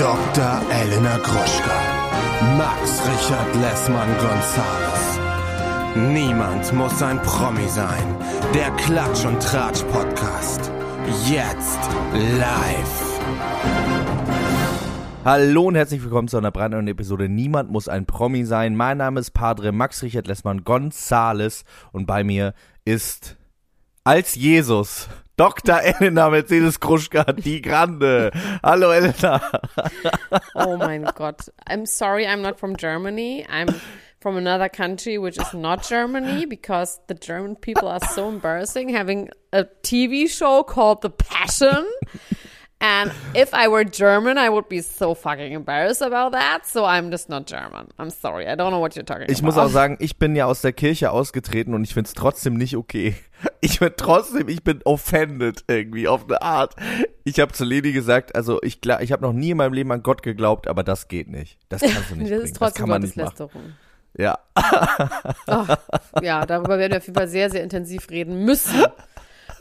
[0.00, 0.62] Dr.
[0.70, 2.56] Elena Gruschka.
[2.56, 5.20] Max Richard Lessmann Gonzales.
[5.94, 8.16] Niemand muss ein Promi sein.
[8.54, 10.72] Der Klatsch und Tratsch Podcast.
[11.28, 11.78] Jetzt
[12.14, 13.20] live.
[15.26, 18.76] Hallo und herzlich willkommen zu einer brandneuen Episode Niemand muss ein Promi sein.
[18.76, 22.54] Mein Name ist Padre Max Richard Lessmann Gonzales und bei mir
[22.86, 23.36] ist
[24.04, 25.10] als Jesus
[25.40, 25.80] Dr.
[25.80, 28.30] Elena Mercedes Kruschka, die Grande.
[28.62, 29.40] Hallo Elena.
[30.54, 31.48] oh mein Gott.
[31.66, 33.46] I'm sorry, I'm not from Germany.
[33.48, 33.68] I'm
[34.20, 39.30] from another country which is not Germany because the German people are so embarrassing having
[39.50, 41.90] a TV show called The Passion.
[42.82, 46.60] And if I were German, I would be so fucking embarrassed about that.
[46.64, 47.88] So I'm just not German.
[47.98, 48.46] I'm sorry.
[48.46, 49.46] I don't know what you're talking Ich about.
[49.46, 52.76] muss auch sagen, ich bin ja aus der Kirche ausgetreten und ich find's trotzdem nicht
[52.76, 53.14] okay.
[53.62, 56.74] Ich bin trotzdem, ich bin offended irgendwie auf eine Art.
[57.24, 59.92] Ich habe zu Leni gesagt, also ich klar, ich habe noch nie in meinem Leben
[59.92, 61.58] an Gott geglaubt, aber das geht nicht.
[61.70, 62.42] Das kannst du nicht das bringen.
[62.44, 63.76] ist Das trotzdem kann man nicht machen.
[64.16, 64.38] Ja.
[66.22, 68.84] Ja, darüber werden wir auf jeden Fall sehr, sehr intensiv reden müssen.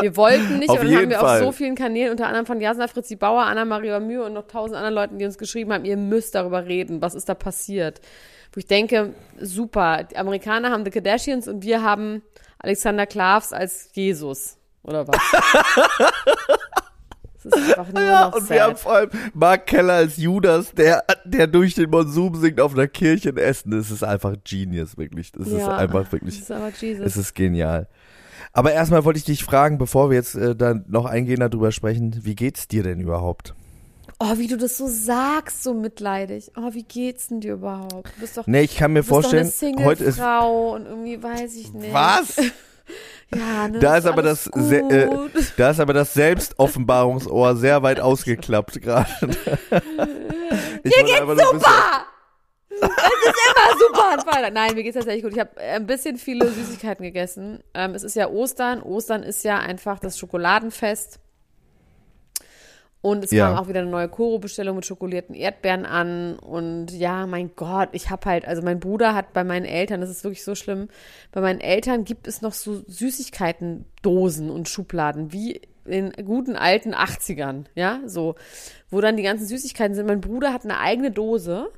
[0.02, 1.40] Wir wollten nicht, Auf und dann haben wir Fall.
[1.40, 4.48] auf so vielen Kanälen, unter anderem von Jasna Fritzi Bauer, Anna Maria Mühe und noch
[4.48, 8.00] tausend anderen Leuten, die uns geschrieben haben, ihr müsst darüber reden, was ist da passiert.
[8.54, 12.22] Wo ich denke, super, die Amerikaner haben The Kardashians und wir haben
[12.60, 14.58] Alexander Klavs als Jesus.
[14.84, 15.18] Oder was?
[17.44, 18.80] Das ist einfach nur Ja, noch und wir haben sad.
[18.80, 23.72] vor allem Mark Keller als Judas, der, der durch den Monsum singt auf einer Kirchenessen.
[23.72, 25.32] Das ist einfach Genius, wirklich.
[25.32, 27.06] Das ist Ja, einfach wirklich, Das ist aber Jesus.
[27.06, 27.88] es ist genial.
[28.54, 32.20] Aber erstmal wollte ich dich fragen, bevor wir jetzt äh, dann noch eingehender drüber sprechen,
[32.24, 33.54] wie geht's dir denn überhaupt?
[34.20, 36.52] Oh, wie du das so sagst, so mitleidig.
[36.58, 38.08] Oh, wie geht's denn dir überhaupt?
[38.16, 41.74] Du bist doch, Nee, ich kann mir vorstellen, heute ist Frau und irgendwie weiß ich
[41.74, 41.94] nicht.
[41.94, 42.36] Was?
[43.32, 45.32] Ja, ne, Da ist aber das se- äh, gut.
[45.58, 49.08] Da ist aber das Selbstoffenbarungsohr sehr weit ausgeklappt gerade.
[49.22, 51.20] Mir geht's
[51.52, 52.06] super!
[52.70, 54.54] Es ist immer super an Freitag.
[54.54, 55.34] Nein, mir geht's tatsächlich gut.
[55.34, 57.64] Ich habe ein bisschen viele Süßigkeiten gegessen.
[57.74, 58.82] Ähm, es ist ja Ostern.
[58.84, 61.20] Ostern ist ja einfach das Schokoladenfest.
[63.02, 63.48] Und es Ja.
[63.48, 66.38] kam auch wieder eine neue Koro-Bestellung mit schokolierten Erdbeeren an.
[66.38, 70.10] Und ja, mein Gott, ich habe halt, also mein Bruder hat bei meinen Eltern, das
[70.10, 70.90] ist wirklich so schlimm,
[71.32, 77.66] bei meinen Eltern gibt es noch so Süßigkeiten-Dosen und Schubladen, wie in guten alten 80ern,
[77.74, 78.36] ja, so,
[78.92, 80.06] wo dann die ganzen Süßigkeiten sind.
[80.06, 81.72] Mein Bruder hat eine eigene Dose,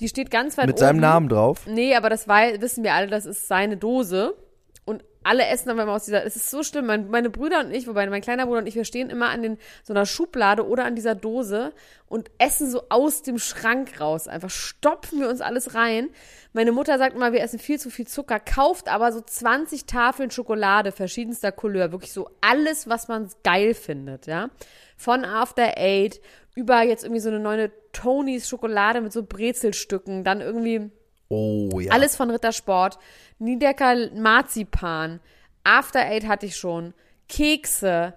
[0.00, 0.80] die steht ganz weit Mit oben.
[0.80, 1.66] seinem Namen drauf.
[1.66, 4.36] Nee, aber das wei- wissen wir alle, das ist seine Dose.
[4.84, 6.24] Und alle essen aber immer aus dieser.
[6.24, 6.86] Es ist so schlimm.
[6.86, 9.42] Mein, meine Brüder und ich, wobei mein kleiner Bruder und ich, wir stehen immer an
[9.42, 11.72] den, so einer Schublade oder an dieser Dose
[12.06, 14.28] und essen so aus dem Schrank raus.
[14.28, 16.08] Einfach stopfen wir uns alles rein.
[16.54, 20.30] Meine Mutter sagt immer, wir essen viel zu viel Zucker, kauft aber so 20 Tafeln
[20.30, 21.92] Schokolade verschiedenster Couleur.
[21.92, 24.48] Wirklich so alles, was man geil findet, ja.
[24.96, 26.20] Von After Eight
[26.58, 30.90] über jetzt irgendwie so eine neue Tonys Schokolade mit so Brezelstücken, dann irgendwie
[31.28, 31.92] Oh ja.
[31.92, 32.98] alles von Rittersport.
[33.38, 35.20] Niedecker Marzipan.
[35.62, 36.94] After Eight hatte ich schon.
[37.28, 38.14] Kekse.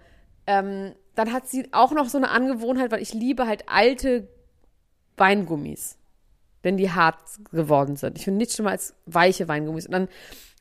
[0.47, 4.28] Ähm, dann hat sie auch noch so eine Angewohnheit, weil ich liebe halt alte
[5.18, 5.97] Weingummis.
[6.63, 7.18] Wenn die hart
[7.52, 8.18] geworden sind.
[8.18, 9.85] Ich finde nichts schlimmer als weiche Weingummis.
[9.85, 10.08] Und dann,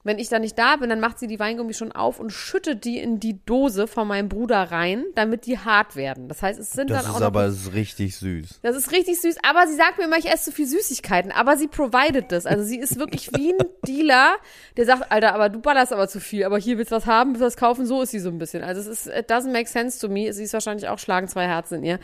[0.03, 2.85] wenn ich da nicht da bin, dann macht sie die Weingummis schon auf und schüttet
[2.87, 6.27] die in die Dose von meinem Bruder rein, damit die hart werden.
[6.27, 8.61] Das heißt, es sind Das dann auch ist noch aber richtig süß.
[8.63, 11.59] das ist richtig süß, aber sie sagt mir immer, ich esse zu viel Süßigkeiten, aber
[11.59, 12.47] sie provided das.
[12.47, 14.37] Also sie ist wirklich wie ein Dealer,
[14.79, 17.31] der sagt, Alter, aber du ballerst aber zu viel, aber hier willst du was haben,
[17.33, 18.63] willst du was kaufen, so ist sie so ein bisschen.
[18.65, 20.33] Also es ist, it doesn't make sense to me.
[20.33, 21.99] Sie ist wahrscheinlich auch schlagen zwei Herzen in ihr.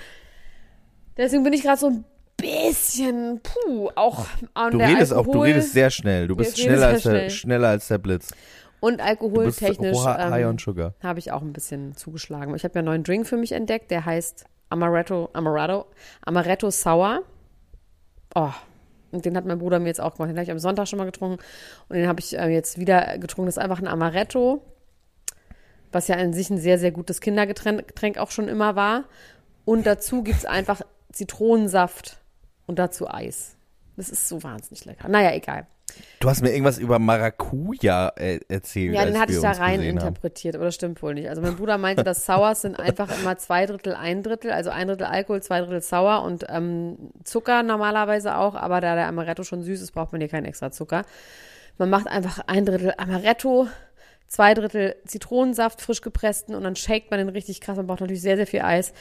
[1.16, 2.04] Deswegen bin ich gerade so ein
[2.36, 6.28] bisschen, puh, auch an Du der redest Alkohol auch, du redest sehr schnell.
[6.28, 7.30] Du bist schneller als, der, schnell.
[7.30, 8.28] schneller als der Blitz.
[8.80, 12.54] und alkoholtechnisch ähm, habe ich auch ein bisschen zugeschlagen.
[12.54, 15.86] Ich habe ja einen neuen Drink für mich entdeckt, der heißt Amaretto, Amaretto,
[16.22, 17.22] Amaretto Sour.
[18.34, 18.50] Oh,
[19.12, 20.30] und den hat mein Bruder mir jetzt auch gemacht.
[20.30, 21.42] Den habe ich am Sonntag schon mal getrunken
[21.88, 23.46] und den habe ich äh, jetzt wieder getrunken.
[23.46, 24.62] Das ist einfach ein Amaretto,
[25.92, 29.04] was ja an sich ein sehr, sehr gutes Kindergetränk Getränk auch schon immer war.
[29.64, 30.82] Und dazu gibt es einfach
[31.12, 32.18] Zitronensaft
[32.66, 33.56] und dazu Eis.
[33.96, 35.08] Das ist so wahnsinnig lecker.
[35.08, 35.66] Naja, egal.
[36.18, 38.94] Du hast mir irgendwas über Maracuja äh, erzählt.
[38.94, 40.08] Ja, den hatte ich da rein gesehen haben.
[40.08, 41.28] interpretiert, aber das stimmt wohl nicht.
[41.28, 44.88] Also mein Bruder meinte, dass Sours sind einfach immer zwei Drittel, ein Drittel, also ein
[44.88, 49.62] Drittel Alkohol, zwei Drittel Sauer und ähm, Zucker normalerweise auch, aber da der Amaretto schon
[49.62, 51.04] süß ist, braucht man hier keinen extra Zucker.
[51.78, 53.68] Man macht einfach ein Drittel Amaretto,
[54.26, 57.76] zwei Drittel Zitronensaft, frisch gepressten und dann shakt man den richtig krass.
[57.76, 58.92] Man braucht natürlich sehr, sehr viel Eis.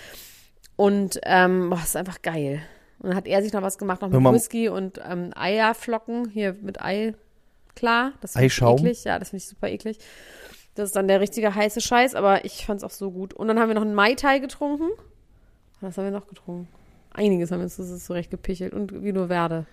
[0.76, 2.62] Und ähm, boah, ist einfach geil.
[3.00, 6.56] Und dann hat er sich noch was gemacht, noch mit Whisky und ähm, Eierflocken, hier
[6.62, 7.14] mit Ei
[7.76, 8.14] klar.
[8.22, 8.78] Das finde ich Eischaum?
[8.78, 9.04] eklig.
[9.04, 10.00] Ja, das finde ich super eklig.
[10.76, 13.34] Das ist dann der richtige heiße Scheiß, aber ich fand es auch so gut.
[13.34, 14.90] Und dann haben wir noch einen Mai Tai getrunken.
[15.82, 16.68] Was haben wir noch getrunken?
[17.16, 19.66] einiges haben wir uns das zurechtgepichelt und wie nur werde.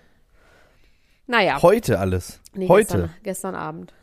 [1.26, 1.60] Naja.
[1.62, 2.40] Heute alles.
[2.54, 2.86] Nee, Heute.
[2.86, 3.94] Gestern, gestern Abend.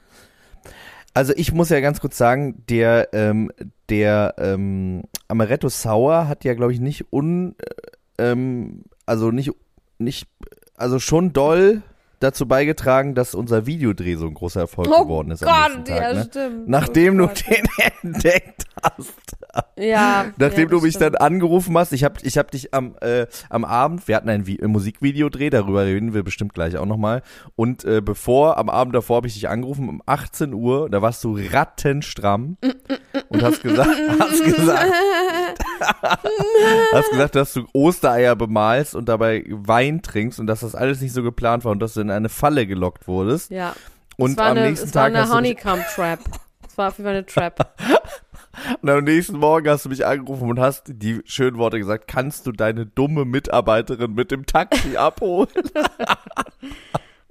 [1.13, 3.51] Also ich muss ja ganz kurz sagen, der, ähm,
[3.89, 7.56] der ähm, Amaretto Sour hat ja, glaube ich, nicht un,
[8.18, 9.52] äh, ähm, also nicht,
[9.98, 10.28] nicht,
[10.78, 11.82] also schon doll
[12.22, 15.42] dazu beigetragen, dass unser Videodreh so ein großer Erfolg Oh geworden ist.
[15.42, 16.24] Gott, am nächsten Tag, ja, ne?
[16.30, 16.68] stimmt.
[16.68, 17.66] Nachdem oh du den
[18.14, 19.14] entdeckt hast.
[19.78, 20.26] Ja.
[20.38, 21.16] Nachdem ja, du mich stimmt.
[21.16, 24.44] dann angerufen hast, ich habe ich hab dich am, äh, am Abend, wir hatten ein,
[24.46, 27.22] Vi- ein Musikvideodreh, darüber reden wir bestimmt gleich auch nochmal.
[27.56, 31.24] Und äh, bevor, am Abend davor habe ich dich angerufen, um 18 Uhr, da warst
[31.24, 32.58] du rattenstramm
[33.30, 34.92] und hast gesagt, hast gesagt,
[36.94, 41.14] hast gesagt, dass du Ostereier bemalst und dabei Wein trinkst und dass das alles nicht
[41.14, 43.52] so geplant war und dass du in eine Falle gelockt wurdest.
[43.52, 43.76] Ja.
[44.18, 46.20] Und es war am eine, nächsten es war Tag eine Honeycomb Trap.
[46.68, 47.74] Es war auf jeden Fall eine Trap.
[48.81, 52.46] Und am nächsten Morgen hast du mich angerufen und hast die schönen Worte gesagt, kannst
[52.46, 55.48] du deine dumme Mitarbeiterin mit dem Taxi abholen?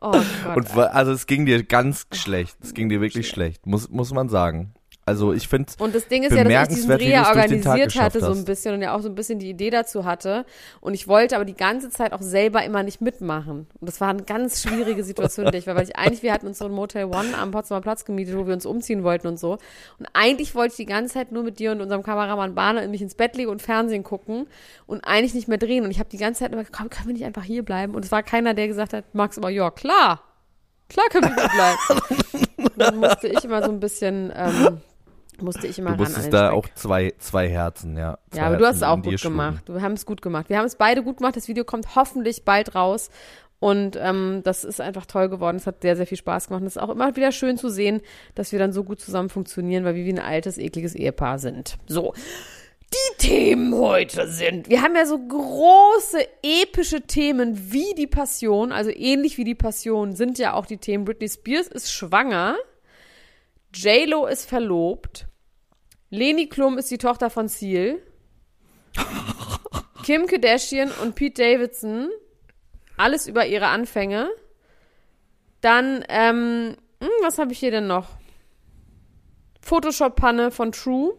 [0.00, 0.12] Oh
[0.44, 0.56] Gott.
[0.56, 2.56] Und also es ging dir ganz schlecht.
[2.62, 4.72] Es ging dir wirklich schlecht, muss, muss man sagen.
[5.08, 8.20] Also ich finde Und das Ding ist ja, dass ich diesen Dreh ja organisiert hatte,
[8.20, 10.44] so ein bisschen und ja auch so ein bisschen die Idee dazu hatte.
[10.82, 13.66] Und ich wollte aber die ganze Zeit auch selber immer nicht mitmachen.
[13.80, 16.32] Und das war eine ganz schwierige Situation, in der ich war, weil ich eigentlich, wir
[16.32, 19.28] hatten uns so ein Motel One am Potsdamer Platz gemietet, wo wir uns umziehen wollten
[19.28, 19.52] und so.
[19.98, 23.00] Und eigentlich wollte ich die ganze Zeit nur mit dir und unserem Kameramann Bahne mich
[23.00, 24.46] ins Bett legen und Fernsehen gucken
[24.86, 25.84] und eigentlich nicht mehr drehen.
[25.84, 27.94] Und ich habe die ganze Zeit immer, gesagt, komm, können wir nicht einfach hier bleiben?
[27.94, 30.20] Und es war keiner, der gesagt hat, Max, aber ja, klar.
[30.88, 32.46] Klar können wir hier bleiben.
[32.56, 34.80] Und dann musste ich immer so ein bisschen, ähm,
[35.42, 38.18] musste ich immer Du musstest da auch zwei, zwei Herzen, ja.
[38.30, 39.36] Zwei Ja, aber du hast Herzen es auch gut schlugen.
[39.36, 39.64] gemacht.
[39.68, 40.48] Wir haben es gut gemacht.
[40.48, 41.36] Wir haben es beide gut gemacht.
[41.36, 43.10] Das Video kommt hoffentlich bald raus.
[43.60, 45.56] Und ähm, das ist einfach toll geworden.
[45.56, 46.60] Es hat sehr, sehr viel Spaß gemacht.
[46.60, 48.02] Und es ist auch immer wieder schön zu sehen,
[48.36, 51.76] dass wir dann so gut zusammen funktionieren, weil wir wie ein altes, ekliges Ehepaar sind.
[51.88, 52.14] So.
[52.90, 58.90] Die Themen heute sind, wir haben ja so große, epische Themen wie die Passion, also
[58.90, 61.04] ähnlich wie die Passion sind ja auch die Themen.
[61.04, 62.56] Britney Spears ist schwanger,
[63.74, 65.26] J-Lo ist verlobt,
[66.10, 68.00] Leni Klum ist die Tochter von Seal.
[70.04, 72.08] Kim Kardashian und Pete Davidson.
[72.96, 74.28] Alles über ihre Anfänge.
[75.60, 78.08] Dann, ähm, hm, was habe ich hier denn noch?
[79.60, 81.14] Photoshop-Panne von True.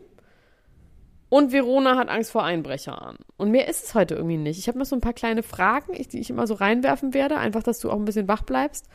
[1.30, 3.18] Und Verona hat Angst vor Einbrechern.
[3.38, 4.58] Und mehr ist es heute irgendwie nicht.
[4.58, 7.38] Ich habe noch so ein paar kleine Fragen, die ich immer so reinwerfen werde.
[7.38, 8.88] Einfach, dass du auch ein bisschen wach bleibst.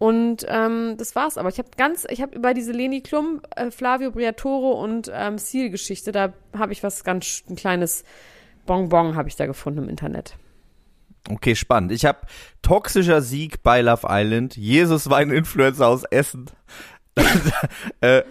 [0.00, 1.36] Und ähm, das war's.
[1.36, 5.36] Aber ich habe ganz, ich habe über diese Leni Klum, äh, Flavio Briatore und ähm,
[5.36, 8.04] Seal-Geschichte, da habe ich was ganz, ein kleines
[8.64, 10.36] Bonbon habe ich da gefunden im Internet.
[11.28, 11.92] Okay, spannend.
[11.92, 12.20] Ich habe
[12.62, 14.56] toxischer Sieg bei Love Island.
[14.56, 16.46] Jesus war ein Influencer aus Essen.
[18.00, 18.22] äh,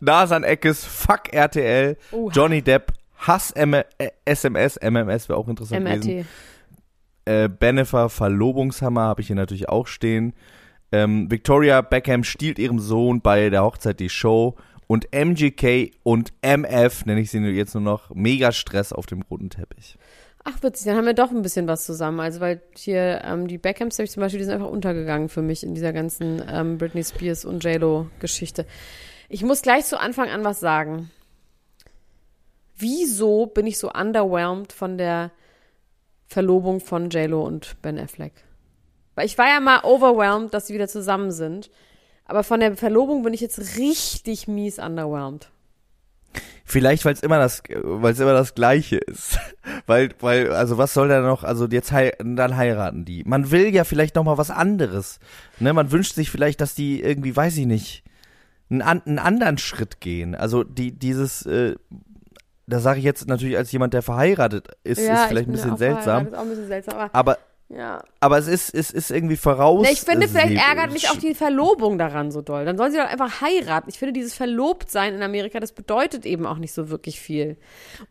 [0.00, 1.98] Nasan Eckes, fuck RTL.
[2.12, 2.32] Oha.
[2.32, 3.84] Johnny Depp, Hass M äh,
[4.24, 6.18] SMS, MMS wäre auch interessant gewesen.
[6.20, 6.26] MRT.
[7.26, 10.32] Äh, Bennifer, Verlobungshammer habe ich hier natürlich auch stehen.
[10.92, 14.56] Ähm, Victoria Beckham stiehlt ihrem Sohn bei der Hochzeit die Show.
[14.86, 19.48] Und MGK und MF, nenne ich sie jetzt nur noch, mega Stress auf dem roten
[19.48, 19.96] Teppich.
[20.42, 22.18] Ach, witzig, dann haben wir doch ein bisschen was zusammen.
[22.18, 25.74] Also, weil hier ähm, die Beckhams, zum Beispiel, die sind einfach untergegangen für mich in
[25.74, 28.66] dieser ganzen ähm, Britney Spears und J-Lo-Geschichte.
[29.28, 31.10] Ich muss gleich zu Anfang an was sagen.
[32.76, 35.30] Wieso bin ich so underwhelmed von der
[36.26, 38.32] Verlobung von J-Lo und Ben Affleck?
[39.20, 41.70] Weil ich war ja mal overwhelmed, dass sie wieder zusammen sind.
[42.24, 45.50] Aber von der Verlobung bin ich jetzt richtig mies underwhelmed.
[46.64, 49.38] Vielleicht, weil es immer das, weil es immer das Gleiche ist.
[49.86, 53.22] weil, weil, also was soll da noch, also jetzt hei dann heiraten die.
[53.24, 55.18] Man will ja vielleicht noch mal was anderes.
[55.58, 58.02] Ne, man wünscht sich vielleicht, dass die irgendwie, weiß ich nicht,
[58.70, 60.34] einen, einen anderen Schritt gehen.
[60.34, 61.74] Also die, dieses, äh,
[62.66, 65.76] da sage ich jetzt natürlich als jemand, der verheiratet ist, ist ich vielleicht ein bisschen
[65.76, 66.28] seltsam.
[66.28, 67.38] Ist auch ein bisschen seltsam, aber Aber,
[67.72, 68.02] ja.
[68.18, 69.82] aber es ist, es ist irgendwie voraus.
[69.84, 72.64] Na, ich finde, vielleicht ärgert mich auch die Verlobung daran so doll.
[72.64, 73.88] Dann soll sie doch einfach heiraten.
[73.88, 77.56] Ich finde, dieses Verlobtsein in Amerika, das bedeutet eben auch nicht so wirklich viel.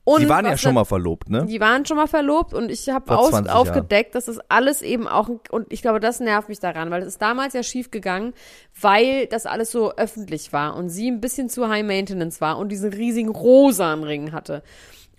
[0.06, 1.46] Und Die waren ja schon mal verlobt, ne?
[1.46, 3.58] Die waren schon mal verlobt und ich habe Vor aus, 20 Jahren.
[3.60, 7.10] aufgedeckt, dass das alles eben auch, und ich glaube, das nervt mich daran, weil es
[7.10, 8.34] ist damals ja schief gegangen,
[8.80, 12.70] weil das alles so öffentlich war und sie ein bisschen zu high maintenance war und
[12.70, 14.64] diesen riesigen rosanen Ring hatte.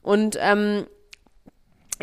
[0.02, 0.86] Und ähm,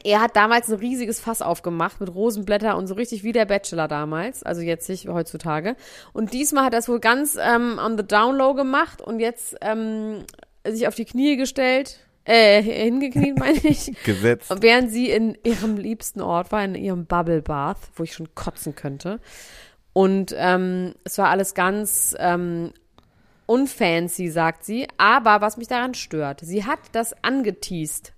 [0.04, 3.88] er hat damals ein riesiges Fass aufgemacht mit Rosenblätter und so richtig wie der Bachelor
[3.88, 5.76] damals, also jetzt nicht heutzutage.
[6.14, 9.56] Und diesmal hat er es wohl ganz ähm, on the down low gemacht und jetzt
[9.62, 10.24] ähm,
[10.66, 13.92] sich auf die Knie gestellt, äh, hingekniet meine ich.
[14.04, 14.54] Gesetzt.
[14.62, 18.76] Während sie in ihrem liebsten Ort war, in ihrem Bubble Bath, wo ich schon kotzen
[18.76, 19.20] könnte.
[19.94, 22.72] Und ähm, es war alles ganz ähm,
[23.48, 24.88] unfancy, sagt sie.
[24.98, 28.14] Aber was mich daran stört, sie hat das angeteased.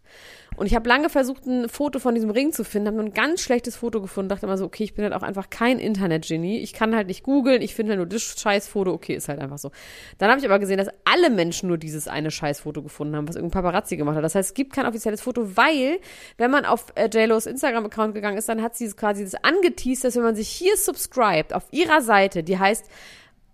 [0.60, 3.13] Und ich habe lange versucht, ein Foto von diesem Ring zu finden, habe nur ein
[3.13, 6.60] ganz schlechtes Foto gefunden, dachte immer so, okay, ich bin halt auch einfach kein Internet-Genie.
[6.60, 9.58] Ich kann halt nicht googeln, ich finde halt nur das Scheißfoto, okay, ist halt einfach
[9.58, 9.72] so.
[10.18, 13.38] Dann habe ich aber gesehen, dass alle Menschen nur dieses eine Scheißfoto gefunden haben, was
[13.38, 14.24] irgendein Paparazzi gemacht hat.
[14.25, 16.00] Das heißt, es gibt kein offizielles Foto, weil,
[16.38, 20.18] wenn man auf äh, JLo's Instagram-Account gegangen ist, dann hat sie quasi das angeteased, dass
[20.18, 22.84] wenn man sich hier subscribt, auf ihrer Seite, die heißt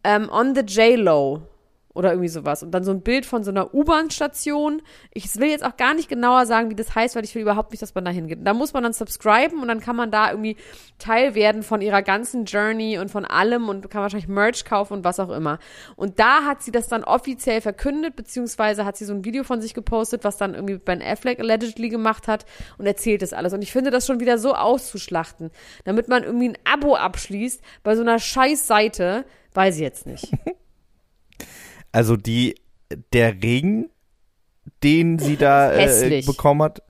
[0.04, 1.44] ähm, On the JLo,
[1.96, 2.62] oder irgendwie sowas.
[2.62, 4.82] Und dann so ein Bild von so einer U-Bahn-Station.
[5.14, 7.72] Ich will jetzt auch gar nicht genauer sagen, wie das heißt, weil ich will überhaupt
[7.72, 8.40] nicht, dass man da hingeht.
[8.44, 10.58] Da muss man dann subscriben und dann kann man da irgendwie
[11.00, 15.04] Teil werden von ihrer ganzen Journey und von allem und kann wahrscheinlich Merch kaufen und
[15.06, 15.58] was auch immer.
[15.96, 19.62] Und da hat sie das dann offiziell verkündet, beziehungsweise hat sie so ein Video von
[19.62, 22.46] sich gepostet, was dann irgendwie Ben Affleck allegedly gemacht hat
[22.78, 23.54] und erzählt das alles.
[23.54, 25.50] Und ich finde das schon wieder so auszuschlachten,
[25.86, 29.24] damit man irgendwie ein Abo abschließt bei so einer scheiß Seite,
[29.54, 30.34] weiß ich jetzt nicht.
[31.96, 32.56] Also die,
[33.14, 33.90] der Ring,
[34.84, 36.84] den sie da äh, bekommen hat,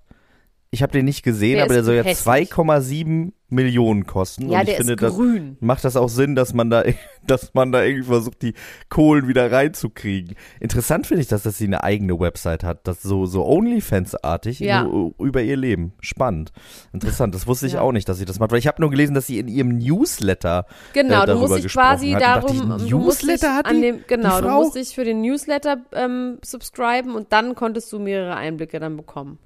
[0.76, 2.52] ich habe den nicht gesehen, Der aber der soll ja hässlich.
[2.52, 4.50] 2,7 Millionen kosten.
[4.50, 5.56] Ja, und ich der finde, ist das grün.
[5.60, 6.84] macht das auch Sinn, dass man da,
[7.28, 8.54] dass man da irgendwie versucht, die
[8.90, 10.36] Kohlen wieder reinzukriegen.
[10.60, 14.84] Interessant finde ich das, dass sie eine eigene Website hat, das so so Onlyfans-artig Ja.
[14.84, 15.94] nur über ihr Leben.
[16.02, 16.52] Spannend,
[16.92, 17.36] interessant.
[17.36, 17.82] Das wusste ich Ja.
[17.82, 19.78] auch nicht, dass sie das macht, weil ich habe nur gelesen, dass sie in ihrem
[19.78, 23.72] Newsletter Genau, äh, du darüber musst dich quasi dachte darum, ich, du dich Newsletter hat
[23.72, 28.00] die, dem, genau, du musst dich für den Newsletter ähm, subscriben und dann konntest du
[28.00, 29.38] mehrere Einblicke dann bekommen.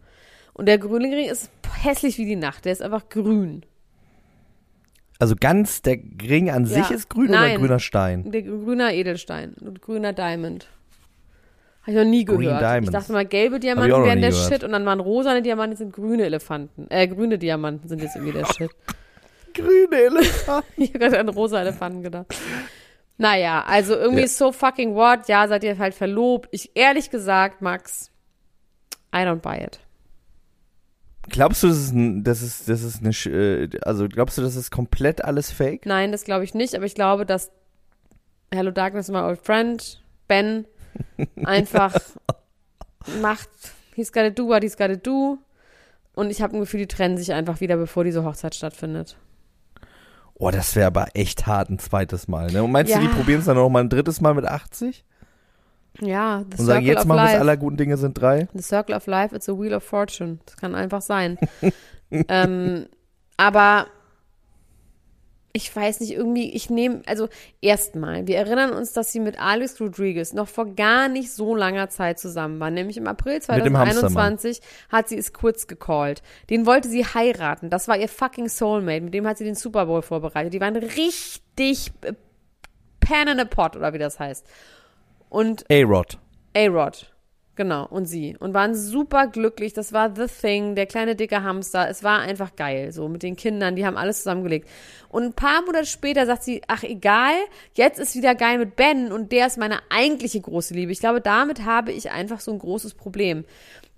[0.60, 1.50] Und der grüne Ring ist
[1.82, 3.66] hässlich wie die Nacht, der ist einfach grün.
[5.18, 6.96] Also ganz der Ring an sich Ja.
[6.96, 7.52] ist grün Nein.
[7.52, 8.30] oder grüner Stein?
[8.32, 10.68] Der grüner Edelstein und grüner Diamond.
[11.84, 12.62] Habe ich noch nie Green gehört.
[12.62, 12.90] Diamonds.
[12.90, 14.52] Ich dachte mal, gelbe Diamanten wären der gehört.
[14.54, 16.88] Shit und dann waren rosane Diamanten sind grüne Elefanten.
[16.90, 18.70] Äh, grüne Diamanten sind jetzt irgendwie der Shit.
[19.54, 20.66] Grüne Elefant.
[20.78, 22.28] Ich habe gerade an rosa Elefanten gedacht.
[23.18, 24.28] Naja, also irgendwie Ja.
[24.28, 25.28] so fucking what?
[25.30, 26.50] Ja, seid ihr halt verlobt.
[26.52, 28.12] Ich ehrlich gesagt, Max,
[29.16, 29.80] I don't buy it.
[31.30, 34.56] Glaubst du, das ist, ein, das ist, das ist eine, äh, also glaubst du, das
[34.56, 35.86] ist komplett alles fake?
[35.86, 37.52] Nein, das glaube ich nicht, aber ich glaube, dass
[38.52, 40.66] Hello Darkness, my old friend, Ben,
[41.46, 41.96] einfach
[43.22, 43.50] macht,
[43.96, 45.38] he's gotta do what he's gotta do.
[46.16, 49.16] Und ich habe ein Gefühl, die trennen sich einfach wieder, bevor diese Hochzeit stattfindet.
[50.34, 52.52] Oh, das wäre aber echt hart ein zweites Mal.
[52.52, 52.64] Ne?
[52.64, 53.02] Und meinst du, Ja.
[53.02, 55.04] die probieren es dann noch mal ein drittes Mal mit 80?
[56.02, 57.40] Ja, the Und sagen, circle jetzt es, life.
[57.40, 58.48] aller guten Dinge sind drei?
[58.54, 60.40] The Circle of Life, it's a Wheel of Fortune.
[60.46, 61.38] Das kann einfach sein.
[62.12, 62.88] ähm,
[63.38, 63.88] aber
[65.52, 67.28] ich weiß nicht, irgendwie, ich nehme, also
[67.60, 71.90] erstmal, wir erinnern uns, dass sie mit Alex Rodriguez noch vor gar nicht so langer
[71.90, 72.70] Zeit zusammen war.
[72.70, 74.38] Nämlich im April Mit dem Hamstermann.
[74.38, 76.22] 2021 hat sie es kurz gecallt.
[76.50, 77.70] Den wollte sie heiraten.
[77.70, 79.02] Das war ihr fucking Soulmate.
[79.02, 80.54] Mit dem hat sie den Super Bowl vorbereitet.
[80.54, 82.14] Die waren richtig äh,
[83.00, 84.46] Pan in a Pot, oder wie das heißt.
[85.30, 86.18] Und A-Rod.
[86.56, 87.14] A-Rod.
[87.60, 88.38] Genau, und sie.
[88.40, 89.74] Und waren super glücklich.
[89.74, 91.90] Das war The Thing, der kleine dicke Hamster.
[91.90, 93.76] Es war einfach geil, so mit den Kindern.
[93.76, 94.70] Die haben alles zusammengelegt.
[95.10, 97.34] Und ein paar Monate später sagt sie, ach egal,
[97.74, 100.94] jetzt ist wieder geil mit Ben und der ist meine eigentliche große Liebe.
[100.94, 103.44] Ich glaube, damit habe ich einfach so ein großes Problem.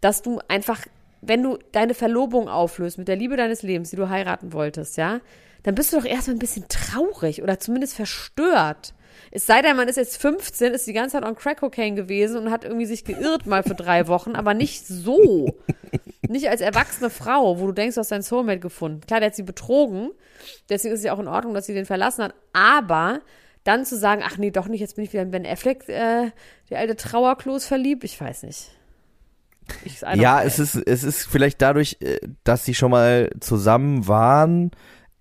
[0.02, 0.80] Dass du einfach,
[1.22, 5.22] wenn du deine Verlobung auflöst mit der Liebe deines Lebens, die du heiraten wolltest, ja,
[5.62, 8.96] dann bist du doch erstmal ein bisschen traurig oder zumindest verstört.
[9.34, 12.38] Es sei denn, man ist jetzt 15, ist die ganze Zeit on Crack Cocaine gewesen
[12.38, 15.56] und hat irgendwie sich geirrt mal für drei Wochen, aber nicht so.
[16.28, 19.02] Nicht als erwachsene Frau, wo du denkst, du hast deinen Soulmate gefunden.
[19.02, 20.12] Klar, der hat sie betrogen,
[20.70, 23.20] deswegen ist es ja auch in Ordnung, dass sie den verlassen hat, aber
[23.64, 26.32] dann zu sagen, ach nee, doch nicht, jetzt bin ich wieder in Ben Affleck, äh,
[26.70, 28.72] die alte Trauerklos verliebt, ich weiß nicht.
[29.84, 34.72] Ich, Ja, es ist, es ist vielleicht dadurch, äh, dass sie schon mal zusammen waren,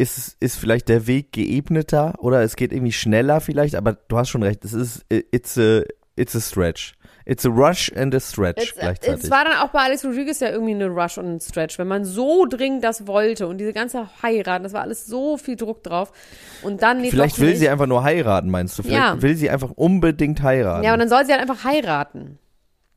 [0.00, 4.28] ist, ist vielleicht der Weg geebneter oder es geht irgendwie schneller vielleicht, aber du hast
[4.30, 5.82] schon recht, es ist, it's a,
[6.16, 6.94] it's a stretch.
[7.26, 9.24] It's a rush and a stretch Es, gleichzeitig.
[9.24, 11.86] es war dann auch bei Alex Rodriguez ja irgendwie eine Rush und ein Stretch, wenn
[11.86, 15.84] man so dringend das wollte und diese ganze Heirat, das war alles so viel Druck
[15.84, 16.10] drauf
[16.62, 17.58] und dann nee, Vielleicht will nicht.
[17.58, 18.82] sie einfach nur heiraten, meinst du?
[18.82, 19.22] Vielleicht Ja.
[19.22, 20.82] will sie einfach unbedingt heiraten.
[20.82, 22.38] Ja, aber dann soll sie halt einfach heiraten.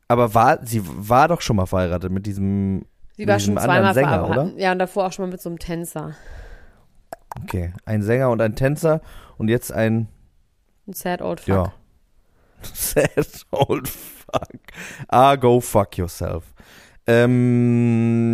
[0.08, 3.76] aber war, sie war doch schon mal verheiratet mit diesem, Sie war diesem schon zweimal
[3.84, 4.52] anderen Sänger, verheiratet.
[4.54, 4.60] oder?
[4.62, 6.16] Ja, und davor auch schon mal mit so einem Tänzer.
[7.42, 9.00] Okay, ein Sänger und ein Tänzer
[9.38, 10.08] und jetzt ein,
[10.86, 11.48] Ein sad old fuck.
[11.48, 11.72] ja,
[12.62, 14.50] sad old fuck.
[15.08, 16.44] Ah, go fuck yourself.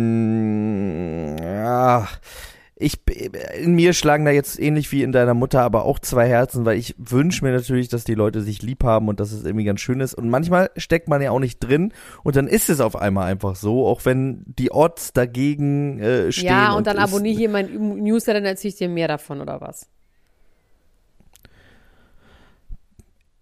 [0.01, 2.07] Ähm, ja,
[2.81, 2.99] ich,
[3.61, 6.77] in mir schlagen da jetzt ähnlich wie in deiner Mutter aber auch zwei Herzen, weil
[6.77, 9.79] ich wünsche mir natürlich, dass die Leute sich lieb haben und dass es irgendwie ganz
[9.81, 10.13] schön ist.
[10.15, 13.55] Und manchmal steckt man ja auch nicht drin und dann ist es auf einmal einfach
[13.55, 16.47] so, auch wenn die Odds dagegen äh, stehen.
[16.47, 17.67] Ja, und dann es- abonniere hier mein
[18.03, 19.87] Newsletter, dann erzähle ich dir mehr davon, oder was?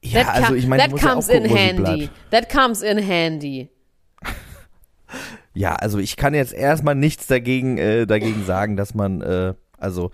[0.01, 2.09] Ja, also ich meine, ich that ja auch comes in handy.
[2.31, 3.69] That comes in handy.
[5.59, 10.11] Ja, also ich kann jetzt erstmal nichts dagegen, äh, dagegen sagen, dass man, äh, also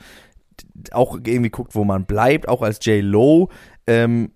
[0.92, 3.04] auch irgendwie guckt, wo man bleibt, auch als J.
[3.04, 3.50] Lo.
[3.86, 4.32] Ähm,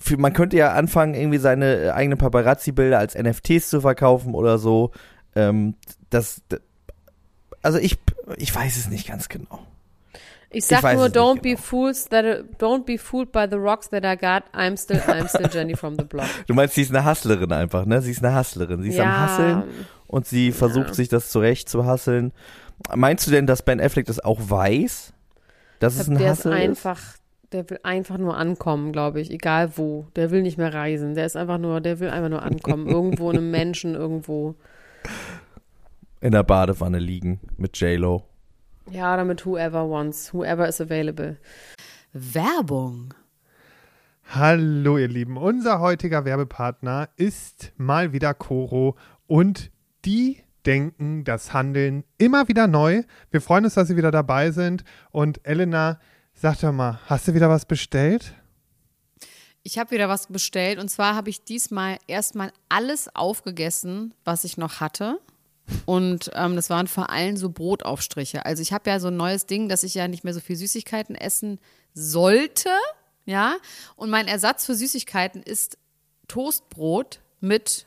[0.00, 4.58] für, man könnte ja anfangen, irgendwie seine äh, eigenen Paparazzi-Bilder als NFTs zu verkaufen oder
[4.58, 4.90] so.
[5.36, 5.76] Ähm,
[6.08, 6.42] das,
[7.62, 8.00] also ich,
[8.36, 9.60] ich weiß es nicht ganz genau.
[10.52, 11.60] Ich sag weiß nur, don't be genau.
[11.60, 12.24] fools that
[12.58, 14.44] don't be fooled by the rocks that I got.
[14.52, 16.26] I'm still, I'm still Jenny from the block.
[16.48, 18.02] Du meinst, sie ist eine Hustlerin einfach, ne?
[18.02, 18.82] Sie ist eine Hustlerin.
[18.82, 19.64] Sie ist am Hustlen
[20.08, 22.32] und sie versucht sich das zurecht zu hasseln.
[22.94, 25.12] Meinst du denn, dass Ben Affleck das auch weiß?
[25.78, 26.46] Dass es ein der ist?
[26.46, 27.00] einfach,
[27.52, 30.06] der will einfach nur ankommen, glaube ich, egal wo.
[30.16, 31.14] Der will nicht mehr reisen.
[31.14, 32.86] Der ist einfach nur, der will einfach nur ankommen.
[32.88, 34.56] irgendwo in einem Menschen, irgendwo.
[36.20, 38.24] In der Badewanne liegen mit J-Lo.
[38.90, 41.36] Ja, oder mit whoever wants, whoever is available.
[42.12, 43.14] Werbung.
[44.34, 48.96] Hallo ihr Lieben, unser heutiger Werbepartner ist mal wieder Coro
[49.28, 49.70] und
[50.04, 53.04] die denken das Handeln immer wieder neu.
[53.30, 54.82] Wir freuen uns, dass sie wieder dabei sind
[55.12, 56.00] und Elena,
[56.34, 58.34] sag doch mal, hast du wieder was bestellt?
[59.62, 64.56] Ich habe wieder was bestellt und zwar habe ich diesmal erstmal alles aufgegessen, was ich
[64.58, 65.20] noch hatte.
[65.86, 68.44] Und ähm, das waren vor allem so Brotaufstriche.
[68.44, 70.56] Also ich habe ja so ein neues Ding, dass ich ja nicht mehr so viel
[70.56, 71.60] Süßigkeiten essen
[71.94, 72.70] sollte.
[73.26, 73.56] Ja.
[73.96, 75.78] Und mein Ersatz für Süßigkeiten ist
[76.28, 77.86] Toastbrot mit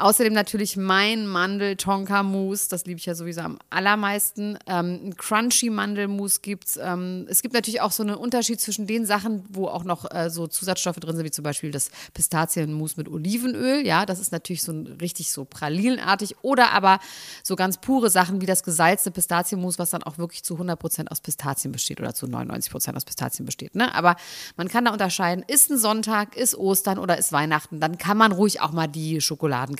[0.00, 4.56] Außerdem natürlich mein Mandel-Tonka-Mousse, das liebe ich ja sowieso am allermeisten.
[4.68, 6.78] Ähm, ein Crunchy-Mandelmousse gibt's.
[6.80, 10.30] Ähm, es gibt natürlich auch so einen Unterschied zwischen den Sachen, wo auch noch äh,
[10.30, 13.84] so Zusatzstoffe drin sind, wie zum Beispiel das Pistazienmousse mit Olivenöl.
[13.84, 16.36] Ja, das ist natürlich so ein, richtig so pralinenartig.
[16.42, 17.00] Oder aber
[17.42, 21.20] so ganz pure Sachen wie das gesalzte Pistazienmousse, was dann auch wirklich zu 100% aus
[21.20, 23.74] Pistazien besteht oder zu 99% aus Pistazien besteht.
[23.74, 23.92] Ne?
[23.96, 24.14] Aber
[24.56, 27.80] man kann da unterscheiden, ist ein Sonntag, ist Ostern oder ist Weihnachten.
[27.80, 29.20] Dann kann man ruhig auch mal die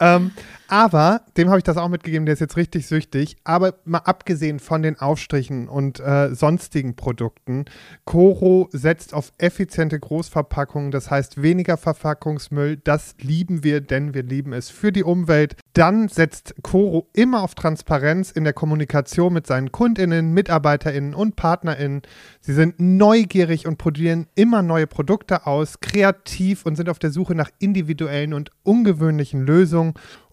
[0.00, 0.32] ähm,
[0.68, 3.36] aber dem habe ich das auch mitgegeben, der ist jetzt richtig süchtig.
[3.44, 7.64] Aber mal abgesehen von den Aufstrichen und äh, sonstigen Produkten,
[8.04, 12.76] Coro setzt auf effiziente Großverpackungen, das heißt weniger Verpackungsmüll.
[12.76, 15.56] Das lieben wir, denn wir lieben es für die Umwelt.
[15.72, 22.02] Dann setzt Coro immer auf Transparenz in der Kommunikation mit seinen KundInnen, MitarbeiterInnen und PartnerInnen.
[22.40, 27.34] Sie sind neugierig und probieren immer neue Produkte aus, kreativ und sind auf der Suche
[27.34, 29.94] nach individuellen und ungewöhnlichen Lösungen.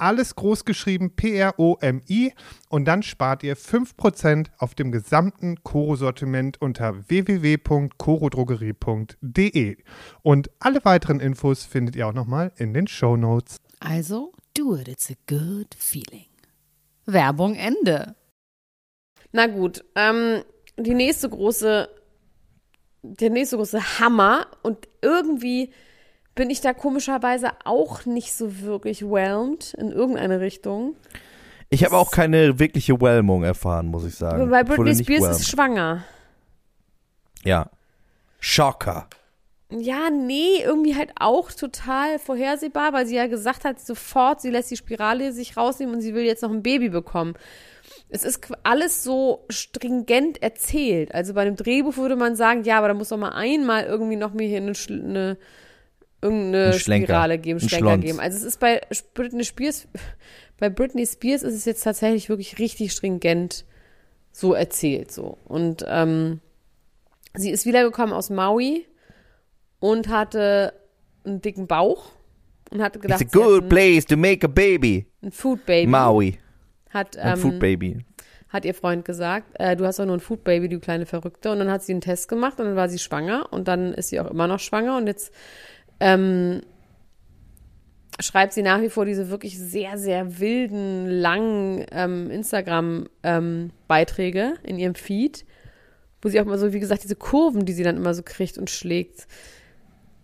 [0.00, 2.32] alles groß geschrieben P-R-O-M-I
[2.68, 9.76] und dann spart ihr 5% auf dem gesamten Koro-Sortiment unter www.korodrogerie.de.
[10.22, 13.56] Und alle weiteren Infos findet ihr auch nochmal in den Show Notes.
[13.80, 16.26] Also, do it, it's a good feeling.
[17.06, 18.14] Werbung Ende.
[19.32, 20.42] Na gut, ähm,
[20.76, 21.88] die nächste große,
[23.02, 25.72] der nächste große Hammer und irgendwie
[26.40, 30.96] bin ich da komischerweise auch nicht so wirklich whelmed in irgendeine Richtung.
[31.68, 34.50] Ich habe auch keine wirkliche Whelmung erfahren, muss ich sagen.
[34.50, 35.38] Wurde Britney Spears whelmed.
[35.38, 36.04] ist schwanger.
[37.44, 37.68] Ja.
[38.38, 39.06] Schocker.
[39.68, 44.70] Ja, nee, irgendwie halt auch total vorhersehbar, weil sie ja gesagt hat, sofort, sie lässt
[44.70, 47.34] die Spirale sich rausnehmen und sie will jetzt noch ein Baby bekommen.
[48.08, 51.14] Es ist alles so stringent erzählt.
[51.14, 54.16] Also bei einem Drehbuch würde man sagen, ja, aber da muss doch mal einmal irgendwie
[54.16, 55.36] noch mir hier eine, eine
[56.22, 56.78] irgendeine Ein.
[56.78, 58.04] Spirale geben, Ein Schlenker Schlons.
[58.04, 58.20] geben.
[58.20, 58.80] Also es ist bei
[59.14, 59.88] Britney Spears,
[60.58, 63.64] bei Britney Spears ist es jetzt tatsächlich wirklich richtig stringent
[64.32, 65.38] so erzählt so.
[65.44, 66.40] Und ähm,
[67.34, 68.86] sie ist wiedergekommen aus Maui
[69.80, 70.72] und hatte
[71.24, 72.12] einen dicken Bauch
[72.70, 75.06] und hatte gedacht, It's a good ein, place to make a baby.
[75.22, 75.86] ein Food Baby.
[75.90, 76.38] Maui.
[76.90, 77.98] Hat, Ein ähm, Food Baby.
[78.48, 81.50] hat ihr Freund gesagt, äh, du hast doch nur ein Food Baby, du kleine Verrückte.
[81.50, 84.08] Und dann hat sie einen Test gemacht und dann war sie schwanger und dann ist
[84.10, 85.32] sie auch immer noch schwanger und jetzt
[86.00, 86.62] ähm,
[88.18, 94.94] schreibt sie nach wie vor diese wirklich sehr, sehr wilden, langen ähm, Instagram-Beiträge in ihrem
[94.94, 95.44] Feed,
[96.22, 98.58] wo sie auch mal so, wie gesagt, diese Kurven, die sie dann immer so kriegt
[98.58, 99.26] und schlägt.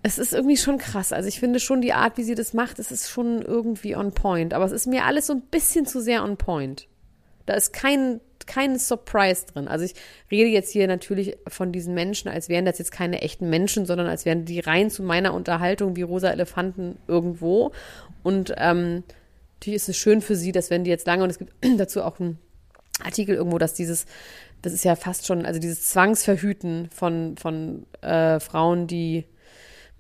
[0.03, 1.13] Es ist irgendwie schon krass.
[1.13, 4.13] Also ich finde schon die Art, wie sie das macht, es ist schon irgendwie on
[4.13, 4.55] point.
[4.55, 6.87] Aber es ist mir alles so ein bisschen zu sehr on point.
[7.47, 9.69] Da ist kein, kein Surprise drin.
[9.69, 9.95] Also ich
[10.31, 14.07] rede jetzt hier natürlich von diesen Menschen, als wären das jetzt keine echten Menschen, sondern
[14.07, 17.73] als wären die rein zu meiner Unterhaltung wie rosa Elefanten irgendwo.
[18.23, 19.05] Und ähm,
[19.55, 22.03] natürlich ist es schön für sie, dass wenn die jetzt lange, und es gibt dazu
[22.03, 22.39] auch einen
[23.05, 24.07] Artikel irgendwo, dass dieses,
[24.63, 29.27] das ist ja fast schon, also dieses Zwangsverhüten von, von äh, Frauen, die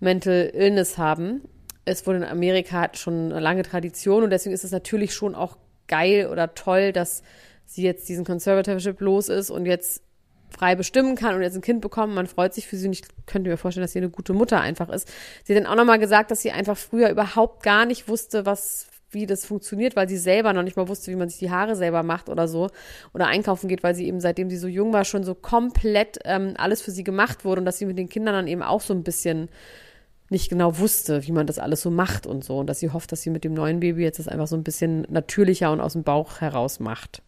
[0.00, 1.42] Mental Illness haben.
[1.84, 5.34] Es wurde in Amerika hat schon eine lange Tradition und deswegen ist es natürlich schon
[5.34, 5.56] auch
[5.86, 7.22] geil oder toll, dass
[7.66, 10.02] sie jetzt diesen Conservatorship los ist und jetzt
[10.50, 12.14] frei bestimmen kann und jetzt ein Kind bekommen.
[12.14, 14.60] Man freut sich für sie und ich könnte mir vorstellen, dass sie eine gute Mutter
[14.60, 15.10] einfach ist.
[15.44, 18.86] Sie hat dann auch nochmal gesagt, dass sie einfach früher überhaupt gar nicht wusste, was
[19.10, 21.76] wie das funktioniert, weil sie selber noch nicht mal wusste, wie man sich die Haare
[21.76, 22.68] selber macht oder so
[23.14, 26.54] oder einkaufen geht, weil sie eben seitdem sie so jung war schon so komplett ähm,
[26.56, 28.92] alles für sie gemacht wurde und dass sie mit den Kindern dann eben auch so
[28.92, 29.48] ein bisschen
[30.28, 33.12] nicht genau wusste, wie man das alles so macht und so und dass sie hofft,
[33.12, 35.92] dass sie mit dem neuen Baby jetzt das einfach so ein bisschen natürlicher und aus
[35.92, 37.22] dem Bauch heraus macht.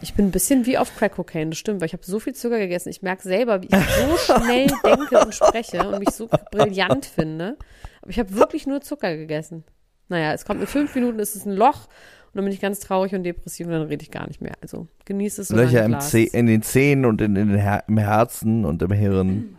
[0.00, 2.34] Ich bin ein bisschen wie auf Crack Cocaine, das stimmt, weil ich habe so viel
[2.34, 2.88] Zucker gegessen.
[2.88, 7.56] Ich merke selber, wie ich so schnell denke und spreche und mich so brillant finde.
[8.02, 9.64] Aber ich habe wirklich nur Zucker gegessen.
[10.08, 11.86] Naja, es kommt in fünf Minuten, ist es ein Loch
[12.26, 14.54] und dann bin ich ganz traurig und depressiv und dann rede ich gar nicht mehr.
[14.62, 15.94] Also genieße es Löcher im.
[15.98, 19.56] Zeh- in den Zähnen und in, in den Her im Herzen und im Hirn.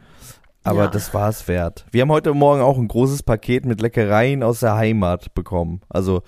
[0.63, 0.87] Aber Ja.
[0.87, 1.85] das war es wert.
[1.91, 5.81] Wir haben heute Morgen auch ein großes Paket mit Leckereien aus der Heimat bekommen.
[5.89, 6.21] Also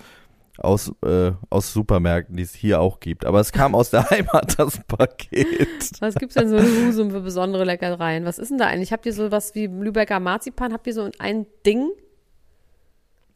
[0.64, 3.24] aus, äh, aus Supermärkten, die es hier auch gibt.
[3.24, 5.48] Aber es kam aus der Heimat, das Paket.
[6.00, 8.24] Was gibt's denn so in Husum für besondere Leckereien?
[8.24, 8.92] Was ist denn da eigentlich?
[8.92, 10.72] Habt ihr so was wie Lübecker Marzipan?
[10.72, 11.90] Habt ihr so ein Ding?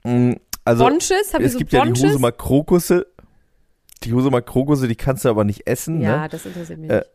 [0.04, 0.32] Mm,
[0.64, 1.32] Also, Bonches?
[1.32, 2.10] Habt ihr es so gibt ja die Bonches?
[2.10, 3.06] Husumer Krokusse.
[4.04, 6.00] Die Husumer Krokusse, die kannst du aber nicht essen.
[6.00, 6.28] ja, Ne?
[6.28, 7.06] das interessiert mich Äh, nicht.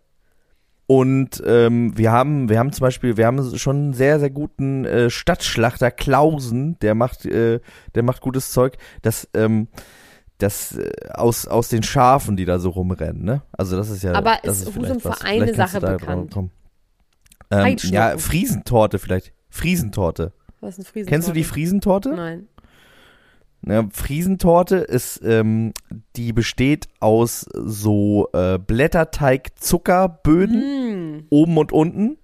[0.87, 4.83] Und ähm, wir haben, wir haben zum Beispiel, wir haben schon einen sehr, sehr guten
[4.83, 7.61] äh, Stadtschlachter Klausen, der macht, äh,
[7.95, 8.75] der macht gutes Zeug.
[9.01, 9.69] Das, ähm,
[10.41, 13.41] das äh, aus aus den Schafen, die da so rumrennen, ne?
[13.51, 14.13] Also das ist ja.
[14.13, 15.21] Aber das ist Husum für was.
[15.21, 16.35] eine Sache bekannt?
[17.51, 19.33] Ähm, ja, Friesentorte vielleicht.
[19.49, 20.31] Friesentorte.
[20.61, 21.09] Was ist ein Friesentorte?
[21.09, 22.09] Kennst du die Friesentorte?
[22.15, 22.47] Nein.
[23.63, 25.73] Ja, Friesentorte ist, ähm,
[26.15, 31.25] die besteht aus so äh, Blätterteig-Zuckerböden Mm.
[31.29, 32.17] oben und unten.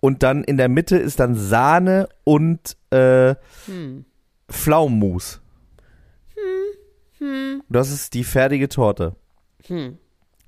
[0.00, 3.34] Und dann in der Mitte ist dann Sahne und äh,
[3.66, 4.04] Hm.
[4.50, 5.40] Pflaumenmus.
[7.18, 7.62] Hm.
[7.68, 9.16] Das ist die fertige Torte.
[9.66, 9.98] Hm.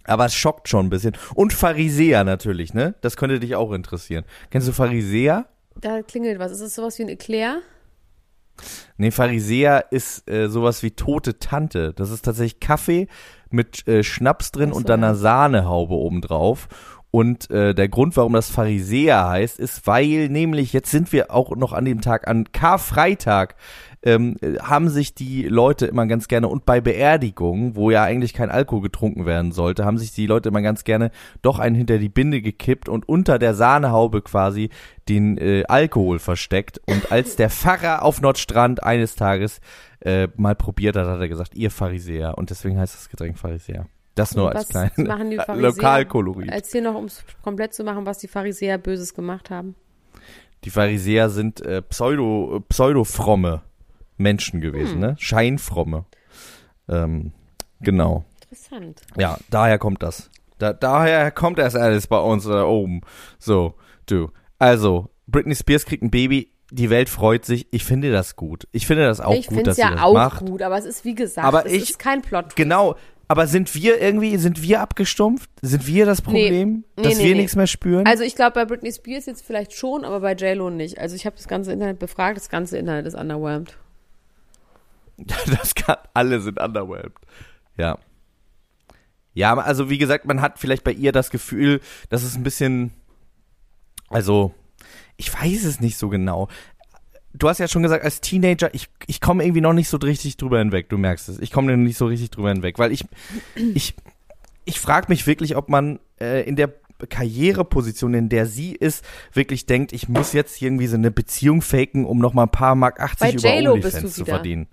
[0.05, 1.17] Aber es schockt schon ein bisschen.
[1.35, 2.95] Und Pharisäer natürlich, ne?
[3.01, 4.25] Das könnte dich auch interessieren.
[4.51, 5.47] Kennst du Pharisäer?
[5.81, 6.53] Da klingelt was.
[6.53, 7.61] Ist das sowas wie ein Eclair?
[8.97, 11.93] Nee, Pharisäer ist äh, sowas wie tote Tante.
[11.95, 13.09] Das ist tatsächlich Kaffee
[13.51, 15.09] mit äh, Schnaps drin so, und dann ja.
[15.09, 16.69] einer Sahnehaube obendrauf.
[17.11, 21.57] Und äh, der Grund, warum das Pharisäer heißt, ist, weil nämlich, jetzt sind wir auch
[21.57, 23.57] noch an dem Tag, an Karfreitag,
[24.03, 28.33] ähm, äh, haben sich die Leute immer ganz gerne und bei Beerdigungen, wo ja eigentlich
[28.33, 31.11] kein Alkohol getrunken werden sollte, haben sich die Leute immer ganz gerne
[31.43, 34.71] doch einen hinter die Binde gekippt und unter der Sahnehaube quasi
[35.09, 36.81] den äh, Alkohol versteckt.
[36.87, 39.61] Und als der Pfarrer auf Nordstrand eines Tages
[40.01, 42.39] äh, mal probiert hat, hat er gesagt, ihr Pharisäer.
[42.39, 43.87] Und deswegen heißt das Getränk Pharisäer.
[44.15, 45.71] Das nur als was kleine machen die Pharisäer?
[45.71, 46.51] Lokalkolorit.
[46.51, 49.75] Erzähl noch, um es komplett zu machen, was die Pharisäer Böses gemacht haben.
[50.65, 53.63] Die Pharisäer sind äh, pseudo, pseudo-fromme
[54.21, 55.01] Menschen gewesen, Hm.
[55.01, 55.17] ne?
[55.19, 56.05] Scheinfromme.
[56.89, 57.33] Ähm,
[57.81, 58.25] genau.
[58.43, 59.01] Interessant.
[59.17, 60.31] Ja, daher kommt das.
[60.59, 63.01] Da, daher kommt das alles bei uns da oben.
[63.39, 63.75] So,
[64.07, 64.31] du.
[64.59, 67.67] Also, Britney Spears kriegt ein Baby, die Welt freut sich.
[67.71, 68.69] Ich finde das gut.
[68.73, 70.45] Ich finde das auch ich gut, finde dass es sie ja das auch macht.
[70.47, 72.55] gut, aber es ist wie gesagt, Aber es ich- ist kein Plot.
[72.57, 72.97] Genau,
[73.29, 75.49] Aber sind wir irgendwie, sind wir abgestumpft?
[75.63, 78.05] Sind wir das Problem, Nee, dass nee, wir nichts mehr spüren?
[78.07, 80.99] Also ich glaube bei Britney Spears jetzt vielleicht schon, aber bei J-Lo nicht.
[80.99, 83.79] Also ich habe das ganze Internet befragt, das ganze Internet ist underwhelmed.
[85.47, 87.13] das kann, alle sind underwhelmed.
[87.77, 87.99] Ja.
[89.33, 92.93] Ja, also wie gesagt, man hat vielleicht bei ihr das Gefühl, dass es ein bisschen,
[94.09, 94.53] also,
[95.17, 96.49] ich weiß es nicht so genau.
[97.33, 100.37] Du hast ja schon gesagt, als Teenager, ich, ich komme irgendwie noch nicht so richtig
[100.37, 101.39] drüber hinweg, du merkst es.
[101.39, 103.05] Ich komme nicht so richtig drüber hinweg, weil ich,
[103.55, 103.95] ich,
[104.65, 106.75] ich frage mich wirklich, ob man äh, in der
[107.09, 112.05] Karriereposition, in der sie ist, wirklich denkt, ich muss jetzt irgendwie so eine Beziehung faken,
[112.05, 114.67] um noch mal ein paar Mark 80 Bei über OnlyFans zu verdienen.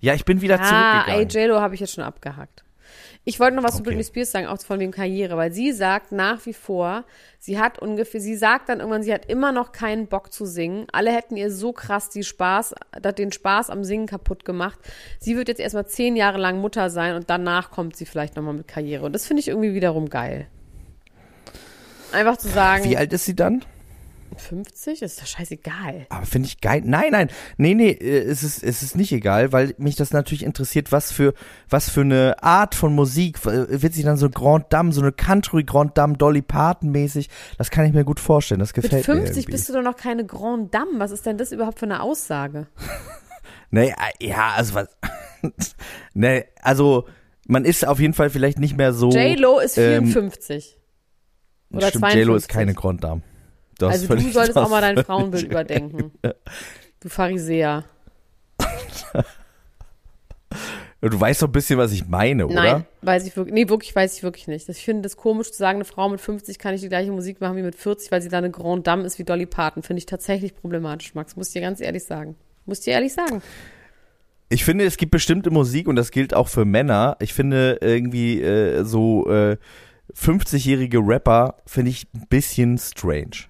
[0.00, 0.62] Ja, ich bin wieder Ah,
[1.06, 1.28] ey, zurückgegangen.
[1.50, 2.64] J-Lo habe ich jetzt schon abgehackt.
[3.24, 3.90] Ich wollte noch was zu Okay.
[3.90, 7.04] Britney Spears sagen, auch von dem Karriere, weil sie sagt nach wie vor,
[7.38, 10.86] sie hat ungefähr, sie sagt dann irgendwann, sie hat immer noch keinen Bock zu singen.
[10.92, 12.74] Alle hätten ihr so krass die Spaß,
[13.18, 14.78] den Spaß am Singen kaputt gemacht.
[15.18, 18.54] Sie wird jetzt erstmal zehn Jahre lang Mutter sein und danach kommt sie vielleicht nochmal
[18.54, 19.04] mit Karriere.
[19.04, 20.46] Und das finde ich irgendwie wiederum geil.
[22.12, 23.62] Einfach zu sagen, Wie alt ist sie dann?
[24.38, 26.06] 50 ist doch scheißegal.
[26.08, 26.82] Aber finde ich geil.
[26.84, 30.44] Nein, nein, nee, nee, äh, es ist, es ist nicht egal, weil mich das natürlich
[30.44, 31.34] interessiert, was für,
[31.68, 35.12] was für eine Art von Musik, äh, wird sie dann so Grand Dame, so eine
[35.12, 39.08] Country Grand Dame, Dolly Parton mäßig, das kann ich mir gut vorstellen, das Mit gefällt
[39.08, 39.50] mir 50 irgendwie.
[39.52, 40.98] bist du doch noch keine Grand Dame.
[40.98, 42.66] Was ist denn das überhaupt für eine Aussage?
[43.70, 44.88] Nee, äh, ja, also was,
[46.14, 47.06] nee, also,
[47.46, 49.10] man ist auf jeden Fall vielleicht nicht mehr so.
[49.10, 50.78] J-Lo ist ähm, 54.
[51.70, 52.36] Oder Stimmt, J-Lo 52.
[52.36, 53.04] ist keine Grand
[53.80, 56.12] Hast Also du solltest auch mal dein Frauenbild überdenken.
[57.00, 57.84] Du Pharisäer.
[61.00, 62.54] Du weißt doch ein bisschen, was ich meine, oder?
[62.54, 63.54] Nein, weiß ich wirklich.
[63.54, 64.68] Nee, wirklich weiß ich wirklich nicht.
[64.68, 67.40] Ich finde das komisch zu sagen, eine Frau mit 50 kann nicht die gleiche Musik
[67.40, 69.84] machen wie mit 40, weil sie da eine Grand Dame ist wie Dolly Parton.
[69.84, 71.36] Finde ich tatsächlich problematisch, Max.
[71.36, 72.34] Muss ich dir ganz ehrlich sagen.
[72.66, 73.42] Muss ich dir ehrlich sagen.
[74.48, 77.16] Ich finde, es gibt bestimmte Musik und das gilt auch für Männer.
[77.20, 79.56] Ich finde irgendwie äh, so äh,
[80.16, 83.46] 50-jährige Rapper finde ich ein bisschen strange.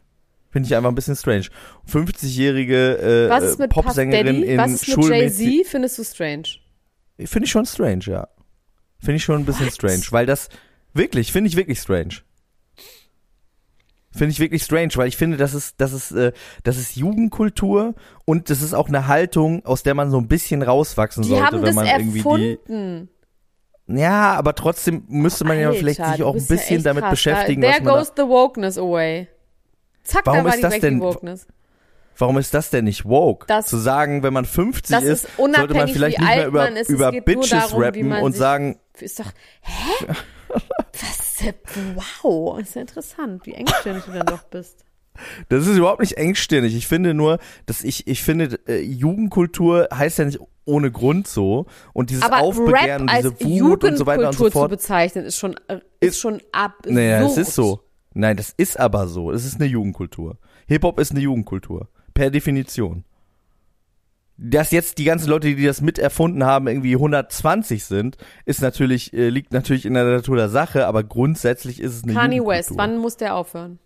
[0.51, 1.47] Finde ich einfach ein bisschen strange.
[1.91, 5.67] 50-jährige äh, mit Puff Popsängerin in Was ist mit schulmäßig- Jay-Z?
[5.71, 6.45] Findest du strange?
[7.25, 8.29] Finde ich schon strange, ja.
[8.99, 9.75] Finde ich schon ein bisschen What?
[9.75, 10.49] strange, weil das
[10.95, 12.15] wirklich, finde ich wirklich strange.
[14.11, 16.33] Finde ich wirklich strange, weil ich finde, das ist, das ist, äh,
[16.65, 20.63] das ist Jugendkultur und das ist auch eine Haltung, aus der man so ein bisschen
[20.63, 22.59] rauswachsen Die sollte, haben wenn das man irgendwie die.
[22.59, 23.09] erfunden.
[23.87, 27.03] Ja, aber trotzdem müsste man ja Alter, vielleicht sich auch ein ja bisschen echt damit
[27.05, 27.11] krass.
[27.13, 29.29] beschäftigen, There was goes the wokeness away.
[30.05, 31.47] Zack, Warum da war ist die das denn- Wokeness.
[32.21, 33.47] Warum ist das denn nicht woke?
[33.47, 36.69] Das- Zu sagen, wenn man 50 Das ist, ist sollte man vielleicht nicht mehr über,
[36.73, 36.91] ist.
[36.91, 39.31] Über Bitches darum, rappen und sagen, Ist doch,
[39.61, 40.07] hä?
[40.49, 41.55] Was,
[42.23, 44.85] wow, ist ja interessant, wie engstirnig du dann doch bist.
[45.49, 46.75] Das ist überhaupt nicht engstirnig.
[46.75, 51.67] Ich finde nur, dass ich, ich finde, äh, Jugendkultur heißt ja nicht ohne Grund so.
[51.93, 54.59] Und dieses Aber Aufbegehren, Rap als diese Wut und so weiter und Jugendkultur so zu
[54.59, 54.71] fort.
[54.71, 56.95] bezeichnen, ist schon, äh, ist, Ist- schon absurd.
[56.95, 57.81] Naja, es ist so.
[58.15, 59.31] Nein, das ist aber so.
[59.31, 60.39] Es ist eine Jugendkultur.
[60.67, 61.89] Hip-Hop ist eine Jugendkultur.
[62.15, 63.05] Per Definition.
[64.37, 69.31] Dass jetzt die ganzen Leute, die das miterfunden haben, irgendwie 120 sind, ist natürlich, äh,
[69.31, 72.59] liegt natürlich in der Natur der Sache, aber grundsätzlich ist es eine Kanye Jugendkultur.
[72.59, 73.81] West, wann muss der aufhören?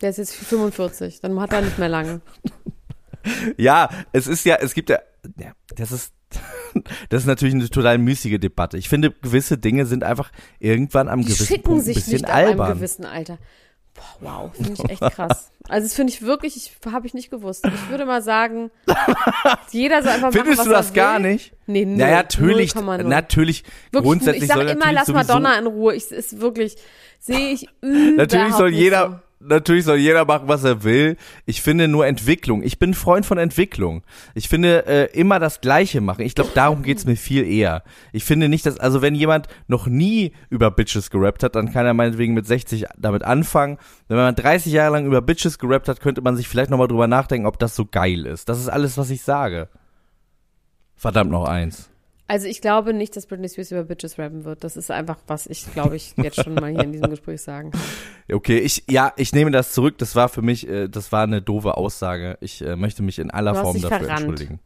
[0.00, 2.20] Der ist jetzt 45, dann hat er nicht mehr lange.
[3.56, 5.00] Ja, es ist ja, es gibt ja,
[5.38, 6.12] ja das ist,
[7.08, 8.76] das ist natürlich eine total müßige Debatte.
[8.76, 12.12] Ich finde, gewisse Dinge sind einfach irgendwann am Die gewissen schicken Punkt ein sich bisschen
[12.14, 12.74] nicht ab einem albern.
[12.74, 13.38] gewissen Alter.
[13.94, 15.50] Boah, wow, finde ich echt krass.
[15.68, 17.66] Also das finde ich wirklich, ich habe ich nicht gewusst.
[17.66, 18.70] Ich würde mal sagen,
[19.72, 21.52] jeder soll einfach machen, Findest was du das gar nicht?
[21.66, 23.02] Nee, null, Ja, natürlich, 0,0.
[23.04, 25.94] natürlich, Wirklich, grundsätzlich ich sage soll immer, lass Madonna in Ruhe.
[25.96, 26.76] Ich ist wirklich,
[27.18, 31.16] sehe ich überhaupt Natürlich soll jeder, natürlich soll jeder machen, was er will.
[31.46, 32.62] Ich finde nur Entwicklung.
[32.62, 34.02] Ich bin Freund von Entwicklung.
[34.34, 36.22] Ich finde äh, immer das Gleiche machen.
[36.22, 37.82] Ich glaube, darum geht's mir viel eher.
[38.12, 41.86] Ich finde nicht, dass, also wenn jemand noch nie über Bitches gerappt hat, dann kann
[41.86, 43.78] er meinetwegen mit 60 damit anfangen.
[44.08, 47.06] Wenn man 30 Jahre lang über Bitches gerappt hat, könnte man sich vielleicht nochmal drüber
[47.06, 48.48] nachdenken, ob das so geil ist.
[48.48, 49.68] Das ist alles, was ich sage.
[50.96, 51.90] Verdammt noch eins.
[52.30, 54.62] Also ich glaube nicht, dass Britney Spears über Bitches rappen wird.
[54.62, 57.70] Das ist einfach, was ich, glaube ich, jetzt schon mal hier in diesem Gespräch sagen
[57.72, 57.80] kann.
[58.30, 59.96] Okay, ich ja, ich nehme das zurück.
[59.96, 62.36] Das war für mich, äh, das war eine doofe Aussage.
[62.42, 64.20] Ich äh, möchte mich in aller Form dafür verrannt.
[64.20, 64.60] entschuldigen.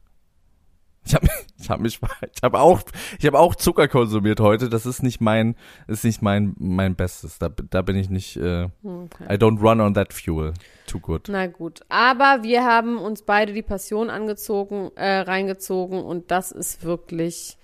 [1.04, 2.00] Ich habe ich hab mich
[2.34, 2.82] ich habe auch
[3.18, 4.68] ich habe auch Zucker konsumiert heute.
[4.68, 7.38] Das ist nicht mein ist nicht mein mein Bestes.
[7.38, 9.24] Da da bin ich nicht äh, Okay.
[9.34, 10.54] I don't run on that fuel.
[10.86, 11.28] Too good.
[11.28, 11.80] Na gut.
[11.88, 17.56] Aber wir haben uns beide die Passion angezogen, äh, reingezogen und das ist wirklich.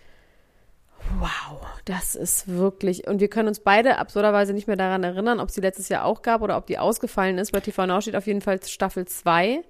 [1.20, 3.07] Wow, das ist wirklich.
[3.07, 6.22] Und wir können uns beide absurderweise nicht mehr daran erinnern, ob sie letztes Jahr auch
[6.22, 7.53] gab oder ob die ausgefallen ist.
[7.53, 9.62] Bei TV Now steht auf jeden Fall Staffel 2.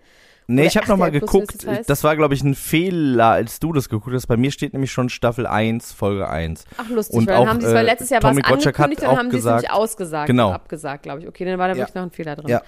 [0.50, 1.66] Nee, Oder ich habe noch mal RTL Plus, wie geguckt.
[1.66, 1.90] heißt.
[1.90, 4.26] Das war, glaube ich, ein Fehler, als du das geguckt hast.
[4.28, 6.64] Bei mir steht nämlich schon Staffel 1, Folge 1.
[6.78, 8.44] Ach, lustig, Und weil dann auch, haben sie es, weil äh, letztes Jahr war es
[8.44, 10.50] angekündigt, dann auch haben sie es nämlich ausgesagt Genau.
[10.52, 11.28] abgesagt, glaube ich.
[11.28, 11.80] Okay, dann war da Ja.
[11.80, 12.48] wirklich noch ein Fehler drin.
[12.48, 12.62] Ja.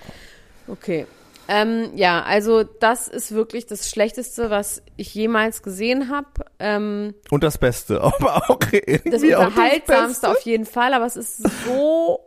[0.69, 1.07] Okay.
[1.49, 6.29] Ähm, ja, also das ist wirklich das Schlechteste, was ich jemals gesehen habe.
[6.59, 12.21] Ähm, Und das Beste, aber auch das Unterhaltsamste auf jeden Fall, aber es ist so,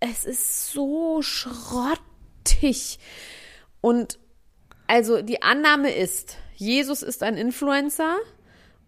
[0.00, 2.98] es ist so schrottig.
[3.80, 4.18] Und
[4.86, 8.16] also die Annahme ist, Jesus ist ein Influencer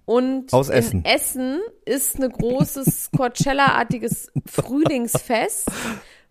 [0.04, 1.04] und Aus in Essen.
[1.04, 5.68] Essen ist ein großes Coachella-artiges Frühlingsfest,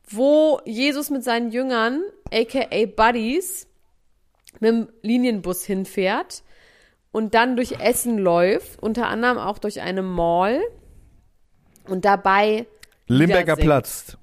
[0.09, 3.67] wo Jesus mit seinen Jüngern, aka Buddies,
[4.59, 6.43] mit dem Linienbus hinfährt
[7.11, 10.61] und dann durch Essen läuft, unter anderem auch durch eine Mall
[11.87, 12.65] und dabei
[13.07, 13.55] Limberger.
[13.55, 14.17] Platz.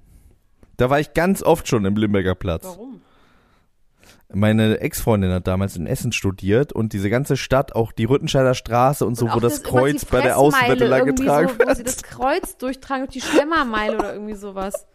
[0.77, 2.63] Da war ich ganz oft schon im Limberger Platz.
[2.65, 3.01] Warum?
[4.33, 9.05] Meine Ex-Freundin hat damals in Essen studiert und diese ganze Stadt, auch die Rüttenscheider Straße
[9.05, 11.77] und so, Und wo das immer Kreuz bei der Außenwette lang getragen so, Wo sie
[11.79, 11.87] wird.
[11.87, 14.87] das Kreuz durchtragen, durch die Schlemmermeile oder irgendwie sowas.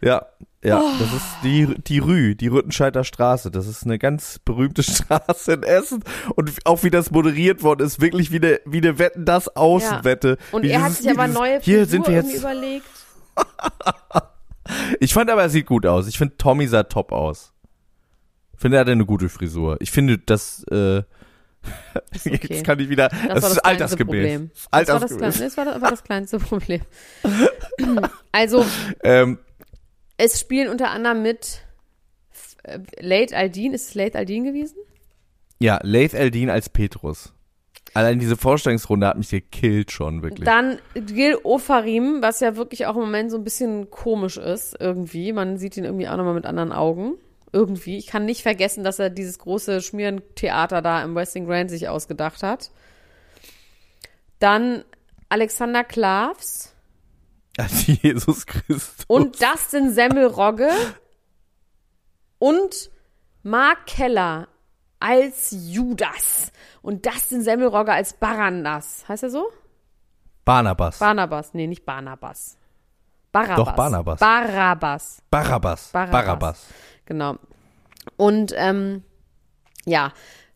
[0.00, 0.26] Ja,
[0.62, 0.90] ja, Oh.
[0.98, 3.50] das ist die, die Rü, die Rüttenscheider Straße.
[3.50, 6.04] Das ist eine ganz berühmte Straße in Essen.
[6.34, 10.38] Und auch wie das moderiert worden ist, wirklich wie eine, wie eine Wetten, das Außenwette.
[10.52, 12.34] Und Wie er hat dieses- sich wie aber neue Hier sind wir jetzt.
[12.34, 12.86] überlegt.
[14.98, 16.08] Ich fand aber, er sieht gut aus.
[16.08, 17.52] Ich finde, Tommy sah top aus.
[18.56, 19.76] Finde, er hatte eine gute Frisur.
[19.80, 20.98] Ich finde, das, äh,
[22.12, 22.38] Ist okay.
[22.50, 24.06] jetzt kann ich wieder, Das, das, ist das kleinste altersgemäß.
[24.06, 24.50] Problem.
[24.50, 25.54] Das ist Das war das, Altersgemäß.
[25.54, 26.80] das war das kleinste Problem.
[28.32, 28.64] Also,
[29.02, 29.38] Ähm,
[30.18, 31.62] es spielen unter anderem mit
[32.64, 33.72] äh, Late Aldin.
[33.74, 34.76] Ist es Late Aldin gewesen?
[35.58, 37.32] ja, Laith Eldin als Petrus.
[37.94, 40.44] Allein diese Vorstellungsrunde hat mich gekillt schon, wirklich.
[40.44, 45.32] Dann Gil Ofarim, was ja wirklich auch im Moment so ein bisschen komisch ist, irgendwie.
[45.32, 47.14] Man sieht ihn irgendwie auch nochmal mit anderen Augen.
[47.56, 47.96] Irgendwie.
[47.96, 52.42] Ich kann nicht vergessen, dass er dieses große Schmierentheater da im Westing Grand sich ausgedacht
[52.42, 52.70] hat.
[54.40, 54.84] Dann
[55.30, 56.74] Alexander Klavs
[57.58, 59.06] Als Jesus Christus.
[59.08, 60.68] und Dustin Semmelrogge
[62.38, 62.90] und
[63.42, 64.48] Mark Keller
[65.00, 69.08] als Judas und Dustin Semmelrogge als Barandas.
[69.08, 69.48] Heißt er so?
[70.44, 70.98] Barnabas.
[70.98, 71.54] Barnabas.
[71.54, 72.58] Nee, nicht Barnabas.
[73.32, 73.56] Barabbas.
[73.56, 74.20] Doch, Barnabas.
[74.20, 75.22] Barabbas.
[75.30, 75.90] Barabbas.
[75.92, 76.12] Barabbas.
[76.12, 76.66] Barabbas.
[77.06, 77.36] Genau.
[78.16, 79.02] Und ähm,
[79.84, 80.12] ja,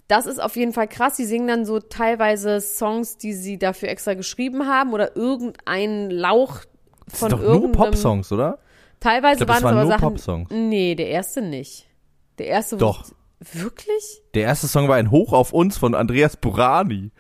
[0.09, 1.17] das ist auf jeden Fall krass.
[1.17, 6.61] Sie singen dann so teilweise Songs, die sie dafür extra geschrieben haben oder irgendein Lauch
[7.07, 7.91] Das von sind doch nur irgendeinem.
[7.91, 8.59] Popsongs, oder?
[8.99, 10.09] Teilweise Ich glaub, das waren es waren aber nur Sachen.
[10.09, 10.51] Popsongs.
[10.51, 11.87] Nee, der erste nicht.
[12.39, 13.05] Der erste Doch.
[13.53, 14.21] Wirklich?
[14.35, 17.11] Der erste Song war ein Hoch auf uns von Andreas Burani.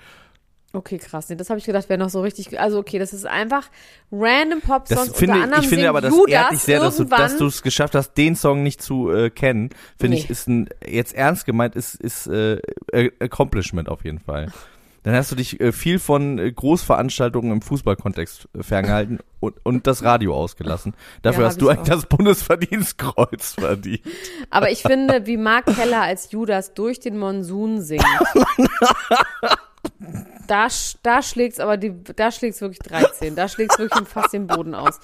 [0.72, 1.28] Okay, krass.
[1.28, 2.60] Nee, das habe ich gedacht, wäre noch so richtig.
[2.60, 3.68] Also okay, das ist einfach
[4.12, 5.08] random Pop-Songs.
[5.08, 7.62] Das finde ich, ich finde aber, das ehrt dich sehr, dass du dass du es
[7.62, 9.70] geschafft hast, den Song nicht zu äh, kennen.
[9.98, 10.22] Finde Nee.
[10.22, 12.60] ich, ist ein, jetzt ernst gemeint, ist, ist äh,
[12.92, 14.46] äh, Accomplishment auf jeden Fall.
[15.02, 19.86] Dann hast du dich äh, viel von äh, Großveranstaltungen im Fußballkontext äh, ferngehalten und, und
[19.86, 20.94] das Radio ausgelassen.
[21.22, 24.02] Dafür Ja, hast du ich eigentlich das Bundesverdienstkreuz verdient.
[24.50, 28.04] Aber ich finde, wie Mark Keller als Judas durch den Monsun singt.
[30.50, 30.66] Da,
[31.04, 33.36] da schlägt's aber die, da schlägt's wirklich 13.
[33.36, 34.98] Da schlägt's wirklich fast den Boden aus.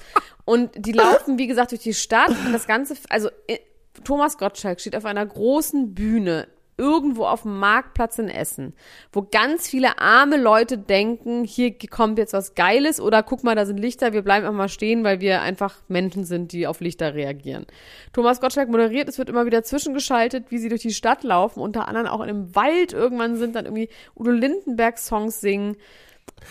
[0.45, 3.59] Und die laufen, wie gesagt, durch die Stadt und das Ganze, also äh,
[4.03, 8.75] Thomas Gottschalk steht auf einer großen Bühne irgendwo auf dem Marktplatz in Essen,
[9.13, 13.65] wo ganz viele arme Leute denken, hier kommt jetzt was Geiles oder guck mal, da
[13.65, 17.15] sind Lichter, wir bleiben einfach mal stehen, weil wir einfach Menschen sind, die auf Lichter
[17.15, 17.67] reagieren.
[18.13, 21.89] Thomas Gottschalk moderiert, es wird immer wieder zwischengeschaltet, wie sie durch die Stadt laufen, unter
[21.89, 25.77] anderem auch in einem Wald irgendwann sind, dann irgendwie Udo Lindenberg Songs singen.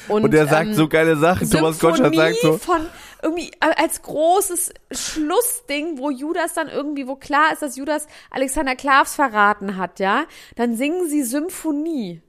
[0.08, 1.50] Und, Und er sagt ähm, so geile Sachen.
[1.50, 2.88] Thomas Gottschalk Symphonie sagt so, von
[3.24, 8.76] irgendwie äh, als großes Schlussding, wo Judas dann irgendwie, wo klar ist, dass Judas Alexander
[8.76, 12.22] Klavs verraten hat, ja, dann singen sie Symphonie.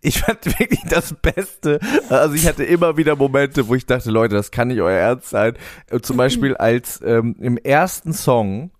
[0.00, 1.80] ich fand wirklich das Beste.
[2.08, 5.30] Also ich hatte immer wieder Momente, wo ich dachte, Leute, das kann nicht euer Ernst
[5.30, 5.54] sein.
[5.90, 8.70] Äh, Zum Beispiel als ähm, im ersten Song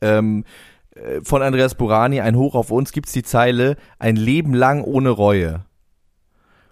[0.00, 0.44] ähm,
[0.94, 5.10] äh, von Andreas Burani, ein Hoch auf uns, gibt's die Zeile, ein Leben lang ohne
[5.10, 5.64] Reue.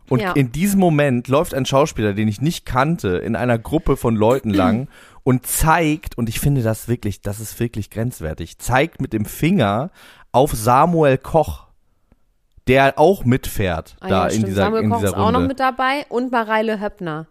[0.09, 0.33] Und Ja.
[0.33, 4.51] in diesem Moment läuft ein Schauspieler, den ich nicht kannte, in einer Gruppe von Leuten
[4.51, 4.89] lang
[5.23, 9.91] und zeigt, und ich finde das wirklich, das ist wirklich grenzwertig, zeigt mit dem Finger
[10.33, 11.67] auf Samuel Koch,
[12.67, 14.47] der auch mitfährt Ah da ja, in stimmt.
[14.49, 15.49] dieser, Samuel in Koch dieser ist auch noch Runde.
[15.49, 17.27] mit dabei und Mareile Höppner.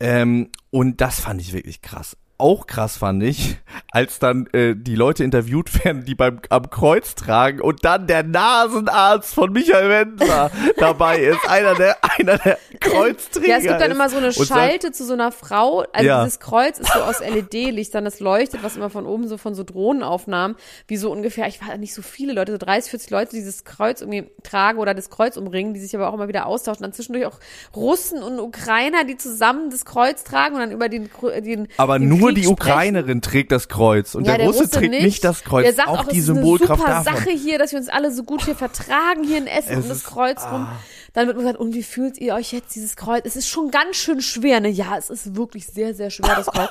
[0.00, 2.16] Ähm, und das fand ich wirklich krass.
[2.42, 3.56] Auch krass fand ich,
[3.92, 8.24] als dann äh, die Leute interviewt werden, die beim am Kreuz tragen und dann der
[8.24, 13.46] Nasenarzt von Michael Wendler dabei ist, einer der einer der Kreuzträger.
[13.48, 15.84] Ja, es gibt dann immer so eine und sagt, Schalte zu so einer Frau.
[15.92, 16.24] Also Ja.
[16.24, 19.62] dieses Kreuz ist so aus LED-Lichtern, das leuchtet, was immer von oben so von so
[19.62, 20.56] Drohnenaufnahmen,
[20.88, 23.64] wie so ungefähr, ich war nicht so viele Leute, so 30, 40 Leute, die dieses
[23.64, 26.82] Kreuz irgendwie tragen oder das Kreuz umringen, die sich aber auch immer wieder austauschen.
[26.82, 27.38] Dann zwischendurch auch
[27.76, 31.08] Russen und Ukrainer, die zusammen das Kreuz tragen und dann über den,
[31.44, 32.52] den aber den nur Krieg die sprechen.
[32.72, 35.24] Ukrainerin trägt das Kreuz und Ja, der, Russe, trägt nicht.
[35.24, 35.64] das Kreuz.
[35.64, 37.14] Der sagt auch auch, die ist eine Symbolkraft super davon.
[37.16, 39.88] Sache hier, dass wir uns alle so gut hier vertragen hier in Essen Es um
[39.88, 40.66] das ist- Kreuz rum.
[40.70, 40.76] ah.
[41.14, 43.22] Dann wird mir gesagt, und wie fühlt ihr euch jetzt dieses Kreuz?
[43.26, 44.68] Es ist schon ganz schön schwer, ne?
[44.68, 46.70] Ja, es ist wirklich sehr, sehr schwer, das Kreuz.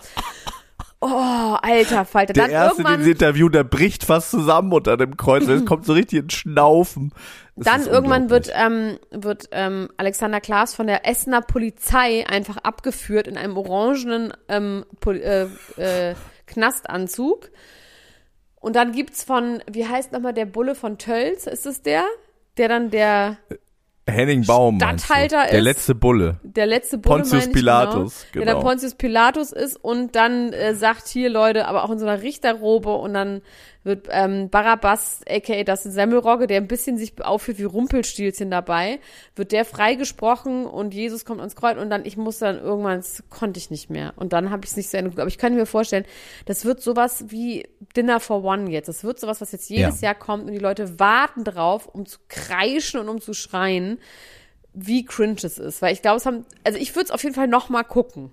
[1.04, 2.34] Oh, alter Falter.
[2.34, 5.48] Der Dann erste, den sie interviewen, der bricht fast zusammen unter dem Kreuz.
[5.48, 7.12] Es kommt so richtig ins Schnaufen.
[7.56, 13.28] Es dann irgendwann wird, ähm, wird ähm, Alexander Klaas von der Essener Polizei einfach abgeführt
[13.28, 15.48] in einem orangenen ähm, Pol äh,
[15.82, 17.50] äh, Knastanzug.
[18.60, 21.48] Und dann gibt's von, wie heißt nochmal der Bulle von Tölz?
[21.48, 22.04] Ist es der?
[22.58, 23.38] Der dann der,
[24.08, 24.80] Henning Baum.
[24.80, 24.86] du?
[24.86, 26.40] Statthalter Der ist- letzte Bulle.
[26.44, 28.46] der letzte Bulle, Pontius ich, Pilatus, genau.
[28.46, 28.60] Der genau.
[28.60, 32.22] dann Pontius Pilatus ist und dann äh, sagt hier Leute, aber auch in so einer
[32.22, 33.42] Richterrobe und dann
[33.84, 39.00] wird ähm, Barabbas, aka das Semmelrogge, der ein bisschen sich aufführt wie Rumpelstilzchen dabei,
[39.36, 43.24] wird der freigesprochen und Jesus kommt ans Kreuz und dann, ich musste dann irgendwann, das
[43.30, 45.22] konnte ich nicht mehr und dann habe ich es nicht zu Ende geguckt.
[45.22, 46.06] Aber ich kann mir vorstellen,
[46.46, 48.88] das wird sowas wie Dinner for One jetzt.
[48.88, 50.10] Das wird sowas, was jetzt jedes Ja.
[50.10, 54.00] Jahr kommt und die Leute warten drauf, um zu kreischen und um zu schreien
[54.74, 55.82] wie cringe es ist.
[55.82, 58.32] Weil ich glaube, es haben, also ich würde es auf jeden Fall noch mal gucken.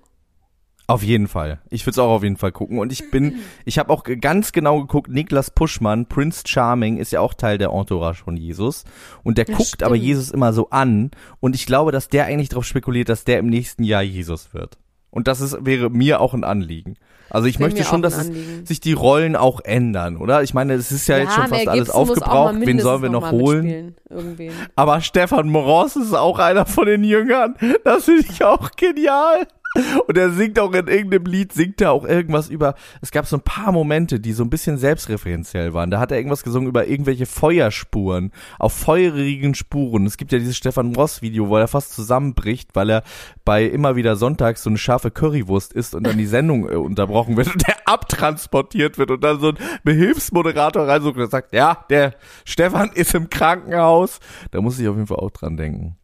[0.91, 1.61] Auf jeden Fall.
[1.69, 2.79] Ich würde es auch auf jeden Fall gucken.
[2.79, 7.21] Und ich bin, ich habe auch ganz genau geguckt, Niklas Puschmann, Prince Charming, ist ja
[7.21, 8.85] auch Teil der Entourage von Jesus.
[9.23, 9.83] Und der Ja, guckt stimmt.
[9.83, 11.11] aber Jesus immer so an.
[11.41, 14.79] Und ich glaube, dass der eigentlich darauf spekuliert, dass der im nächsten Jahr Jesus wird.
[15.11, 16.97] Und das ist, wäre mir auch ein Anliegen.
[17.31, 18.31] Also ich möchte schon, dass es
[18.67, 20.43] sich die Rollen auch ändern, oder?
[20.43, 22.55] Ich meine, es ist ja, jetzt schon fast alles aufgebraucht.
[22.61, 23.95] Wen sollen wir noch mal holen?
[24.77, 27.55] Aber Stefan Moros ist auch einer von den Jüngern.
[27.85, 29.47] Das finde ich auch genial.
[30.07, 33.37] Und er singt auch in irgendeinem Lied, singt er auch irgendwas über, es gab so
[33.37, 35.91] ein paar Momente, die so ein bisschen selbstreferenziell waren.
[35.91, 40.07] Da hat er irgendwas gesungen über irgendwelche Feuerspuren, auf feurigen Spuren.
[40.07, 43.03] Es gibt ja dieses Stefan Moros Video, wo er fast zusammenbricht, weil er
[43.45, 47.37] bei immer wieder sonntags so eine scharfe Currywurst isst und dann die Sendung äh, unterbrochen
[47.37, 52.15] wird und der abtransportiert wird und dann so ein Behilfsmoderator reinsucht und sagt, ja, der
[52.47, 54.21] Stefan ist im Krankenhaus.
[54.51, 55.98] Da muss ich auf jeden Fall auch dran denken.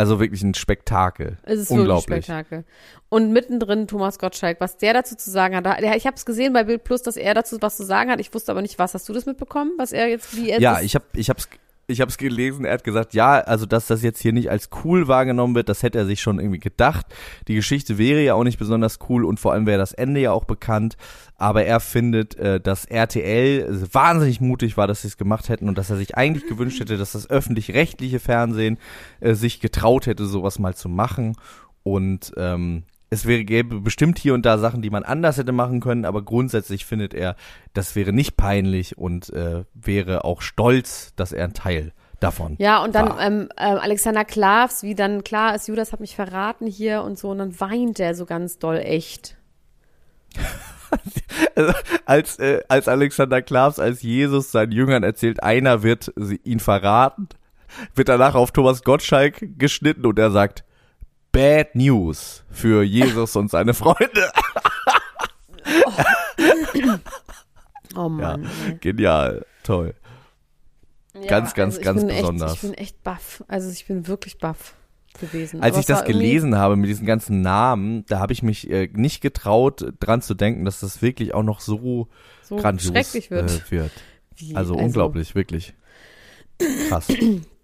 [0.00, 1.36] Also wirklich ein Spektakel.
[1.42, 2.08] Es ist Unglaublich.
[2.08, 2.64] wirklich Spektakel.
[3.10, 5.82] Und mittendrin Thomas Gottschalk, was der dazu zu sagen hat.
[5.94, 8.18] Ich habe es gesehen bei Bild Plus, dass er dazu was zu sagen hat.
[8.18, 8.94] Ich wusste aber nicht, was.
[8.94, 9.72] Hast du das mitbekommen?
[9.76, 11.50] Was er jetzt, wie er Ja, ich habe ich hab's
[11.90, 15.08] ich hab's gelesen, er hat gesagt, ja, also dass das jetzt hier nicht als cool
[15.08, 17.06] wahrgenommen wird, das hätte er sich schon irgendwie gedacht.
[17.48, 20.32] Die Geschichte wäre ja auch nicht besonders cool und vor allem wäre das Ende ja
[20.32, 20.96] auch bekannt,
[21.36, 25.76] aber er findet, äh, dass RTL wahnsinnig mutig war, dass sie es gemacht hätten und
[25.76, 28.78] dass er sich eigentlich gewünscht hätte, dass das öffentlich-rechtliche Fernsehen
[29.20, 31.36] äh, sich getraut hätte, sowas mal zu machen
[31.82, 35.80] und ähm, es wäre, gäbe bestimmt hier und da Sachen, die man anders hätte machen
[35.80, 37.34] können, aber grundsätzlich findet er,
[37.74, 42.54] das wäre nicht peinlich und äh, wäre auch stolz, dass er ein Teil davon.
[42.58, 46.66] Ja, und dann ähm, ähm, Alexander Klavs, wie dann klar ist, Judas hat mich verraten
[46.66, 49.36] hier und so, und dann weint er so ganz doll echt.
[52.04, 57.28] Als, äh, als Alexander Klavs, als Jesus seinen Jüngern erzählt, einer wird ihn verraten,
[57.94, 60.64] wird danach auf Thomas Gottschalk geschnitten und er sagt,
[61.32, 64.30] Bad News für Jesus und seine Freunde.
[67.96, 68.48] Oh Mann.
[68.66, 68.74] ey.
[68.80, 69.94] Genial, toll.
[71.14, 72.54] Ja, Ganz, ganz, ich ganz bin echt, besonders.
[72.54, 73.44] Ich bin echt baff.
[73.48, 74.74] Also ich bin wirklich baff
[75.20, 75.60] gewesen.
[75.60, 78.88] Als Aber ich das gelesen habe mit diesen ganzen Namen, da habe ich mich äh,
[78.92, 82.08] nicht getraut, dran zu denken, dass das wirklich auch noch so,
[82.42, 83.50] so grandios schrecklich wird.
[83.50, 83.92] Äh, wird.
[84.36, 84.54] Wie?
[84.54, 85.74] Also, unglaublich, wirklich.
[86.88, 87.08] Krass.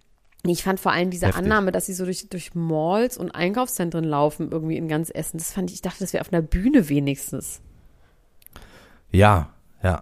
[0.47, 1.43] Nee, Ich fand vor allem diese Heftig.
[1.43, 5.39] Annahme, dass sie so durch, durch Malls und Einkaufszentren laufen, irgendwie in ganz Essen.
[5.39, 7.59] Das fand ich, ich dachte, das wäre auf einer Bühne wenigstens.
[9.11, 9.49] Ja,
[9.83, 9.99] ja.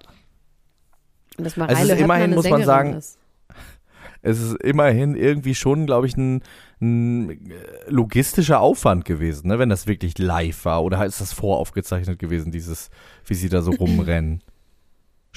[1.40, 3.18] Und dass Es ist Mareile Höppner immerhin, muss man sagen, ist.
[4.22, 6.44] Es ist immerhin irgendwie schon, glaube ich, ein,
[6.80, 7.56] ein äh,
[7.88, 10.84] logistischer Aufwand gewesen, ne, wenn das wirklich live war.
[10.84, 12.92] Oder ist das voraufgezeichnet gewesen, dieses,
[13.26, 14.44] wie sie da so rumrennen?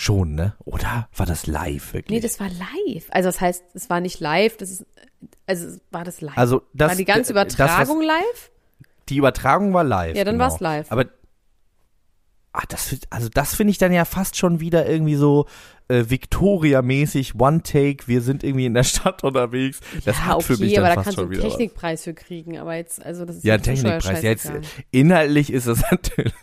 [0.00, 0.54] Schon, ne?
[0.64, 2.16] Oder war das live wirklich?
[2.16, 3.08] Nee, das war live.
[3.10, 4.86] Also das heißt, es war nicht live, das ist,
[5.44, 6.38] also war das live?
[6.38, 8.50] also das, war die ganze das, Übertragung live?
[9.08, 10.16] Die Übertragung war live.
[10.16, 10.44] Ja, dann genau.
[10.44, 10.92] war's live.
[10.92, 11.06] Aber,
[12.60, 15.46] Ah, das, also das finde ich dann ja fast schon wieder irgendwie so
[15.86, 19.78] äh, Victoria-mäßig, One Take, wir sind irgendwie in der Stadt unterwegs.
[20.04, 21.50] Das ja, hat okay, für mich aber dann da fast kannst du einen was.
[21.52, 24.22] Technikpreis für kriegen, aber jetzt, also das ist Ja, Zuschauer Technikpreis.
[24.24, 24.50] Jetzt,
[24.90, 26.34] inhaltlich ist es natürlich,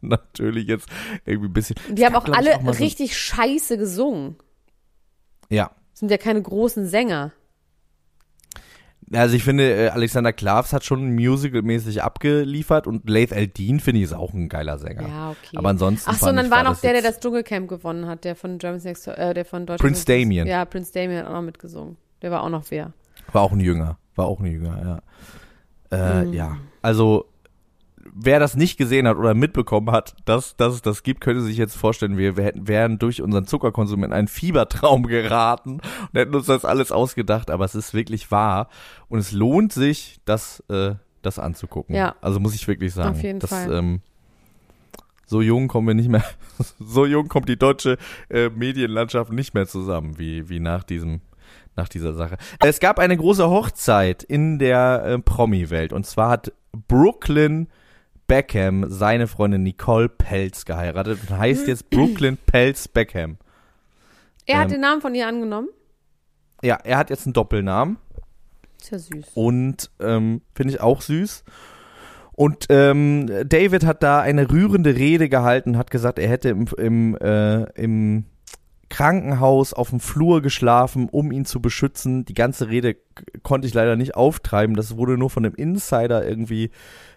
[0.00, 0.88] natürlich jetzt
[1.24, 1.76] irgendwie ein bisschen.
[1.90, 4.34] Die haben gab, auch alle auch mal so- richtig scheiße gesungen.
[5.48, 5.70] Ja.
[5.92, 7.30] Sind ja keine großen Sänger.
[9.14, 14.04] Also ich finde, äh, Alexander Klavs hat schon musicalmäßig abgeliefert und Laith Eldin finde ich
[14.04, 15.06] ist auch ein geiler Sänger.
[15.08, 15.56] Ja, okay.
[15.56, 18.36] Aber ansonsten Ach so, und dann war noch der, der das Dschungelcamp gewonnen hat, der
[18.36, 19.80] von Germany's Next, Top- äh, der von Deutschland.
[19.80, 20.46] Prince Damien.
[20.46, 21.96] Ja, Prince Damien hat auch noch mitgesungen.
[22.22, 22.92] Der war auch noch wer.
[23.32, 23.98] War auch ein Jünger.
[24.14, 25.02] War auch ein Jünger,
[25.90, 26.20] ja.
[26.20, 26.32] Äh, Mhm.
[26.32, 26.56] Ja.
[26.80, 27.26] Also,
[28.12, 31.56] wer das nicht gesehen hat oder mitbekommen hat, dass, dass es das gibt, könnte sich
[31.56, 36.34] jetzt vorstellen, wir, wir hätten, wären durch unseren Zuckerkonsum in einen Fiebertraum geraten und hätten
[36.34, 38.68] uns das alles ausgedacht, aber es ist wirklich wahr.
[39.08, 41.94] Und es lohnt sich, das, äh, das anzugucken.
[41.94, 42.16] Ja.
[42.20, 43.16] Also muss ich wirklich sagen.
[43.16, 43.72] Auf jeden das, Fall.
[43.72, 44.00] Ähm,
[45.26, 46.24] so jung kommen wir nicht mehr,
[46.78, 47.96] so jung kommt die deutsche
[48.28, 51.20] äh, Medienlandschaft nicht mehr zusammen, wie, wie nach diesem
[51.74, 52.36] nach dieser Sache.
[52.60, 56.52] Es gab eine große Hochzeit in der äh, Promi-Welt und zwar hat
[56.86, 57.68] Brooklyn
[58.32, 63.36] Beckham seine Freundin Nicole Pelz geheiratet und heißt jetzt Brooklyn Pelz Beckham.
[64.46, 65.68] Er hat Ähm, den Namen von ihr angenommen.
[66.62, 67.98] Ja, er hat jetzt einen Doppelnamen
[68.80, 69.26] Ist ja süß.
[69.34, 71.44] und ähm, finde ich auch süß.
[72.32, 77.16] Und ähm, David hat da eine rührende Rede gehalten, hat gesagt, er hätte im, im,
[77.18, 78.24] äh, im
[78.88, 82.24] Krankenhaus auf dem Flur geschlafen, um ihn zu beschützen.
[82.24, 82.96] Die ganze Rede
[83.42, 84.74] konnte ich leider nicht auftreiben.
[84.74, 86.70] Das wurde nur von einem Insider irgendwie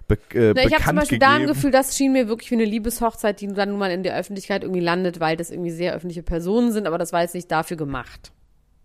[0.08, 1.48] be äh, Na, ich habe zum Beispiel da ein.
[1.48, 4.64] Gefühl, das schien mir wirklich wie eine Liebeshochzeit, die dann nun mal in der Öffentlichkeit
[4.64, 7.78] irgendwie landet, weil das irgendwie sehr öffentliche Personen sind, aber das war jetzt nicht dafür
[7.78, 8.32] gemacht.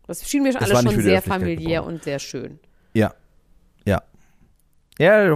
[0.07, 1.93] Das schien mir Das alles schon sehr familiär gebaut.
[1.93, 2.59] und sehr schön.
[2.95, 3.15] Ja.
[3.85, 4.03] Ja.
[4.99, 5.35] Ja,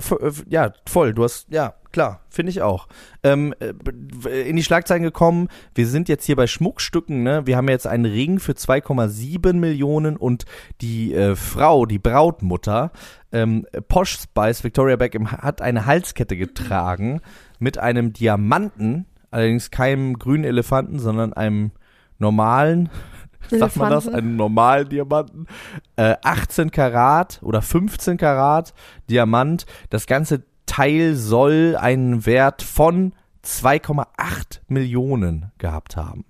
[0.48, 1.14] ja, voll.
[1.14, 2.88] Du hast, ja, klar, finde ich auch.
[3.22, 7.46] Ähm, äh, in die Schlagzeilen gekommen, wir sind jetzt hier bei Schmuckstücken, ne?
[7.46, 10.44] Wir haben jetzt einen Ring für 2,7 Millionen und
[10.80, 12.90] die äh, Frau, die Brautmutter,
[13.30, 17.20] ähm, Posh Spice, Victoria Beckham, hat eine Halskette getragen
[17.60, 21.70] mit einem Diamanten, allerdings keinem grünen Elefanten, sondern einem
[22.18, 22.90] normalen,
[23.50, 25.46] sagt man das, einen normalen Diamanten,
[25.94, 28.74] äh, 18 Karat oder 15 Karat
[29.08, 29.64] Diamant.
[29.90, 33.12] Das ganze Teil soll einen Wert von
[33.44, 36.24] 2,8 Millionen gehabt haben.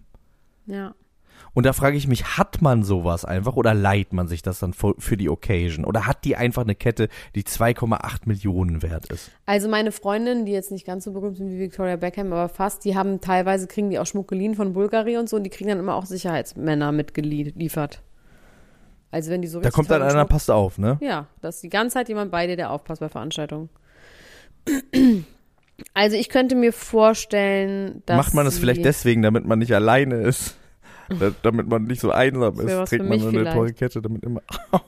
[0.67, 0.95] Ja.
[1.53, 4.73] Und da frage ich mich, hat man sowas einfach oder leiht man sich das dann
[4.73, 5.85] für die Occasion?
[5.85, 9.31] Oder hat die einfach eine Kette, die 2,8 Millionen wert ist?
[9.47, 12.85] Also meine Freundinnen, die jetzt nicht ganz so berühmt sind wie Victoria Beckham, aber fast,
[12.85, 15.71] die haben teilweise, kriegen die auch Schmuck geliehen von Bulgari und so und die kriegen
[15.71, 18.03] dann immer auch Sicherheitsmänner mitgeliefert.
[19.13, 20.99] Also wenn die so Da kommt dann einer, passt auf, ne?
[21.01, 23.69] Ja, dass die ganze Zeit jemand bei dir, der aufpasst bei Veranstaltungen.
[25.93, 30.17] Also ich könnte mir vorstellen, dass Macht man das vielleicht deswegen, damit man nicht alleine
[30.23, 30.57] ist?
[31.09, 33.57] Da, damit man nicht so einsam ist, trägt man so eine vielleicht.
[33.57, 34.41] teure Kette, damit immer.
[34.71, 34.81] Ach,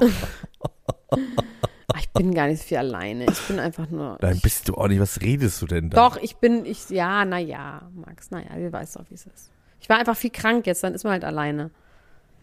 [2.00, 3.24] ich bin gar nicht so viel alleine.
[3.30, 4.18] Ich bin einfach nur.
[4.20, 5.00] Nein, bist du auch nicht.
[5.00, 6.08] Was redest du denn da?
[6.08, 9.50] doch, ich bin, ich, ja, naja, Max, naja, ihr weißt doch, wie es ist.
[9.80, 11.70] Ich war einfach viel krank jetzt, dann ist man halt alleine.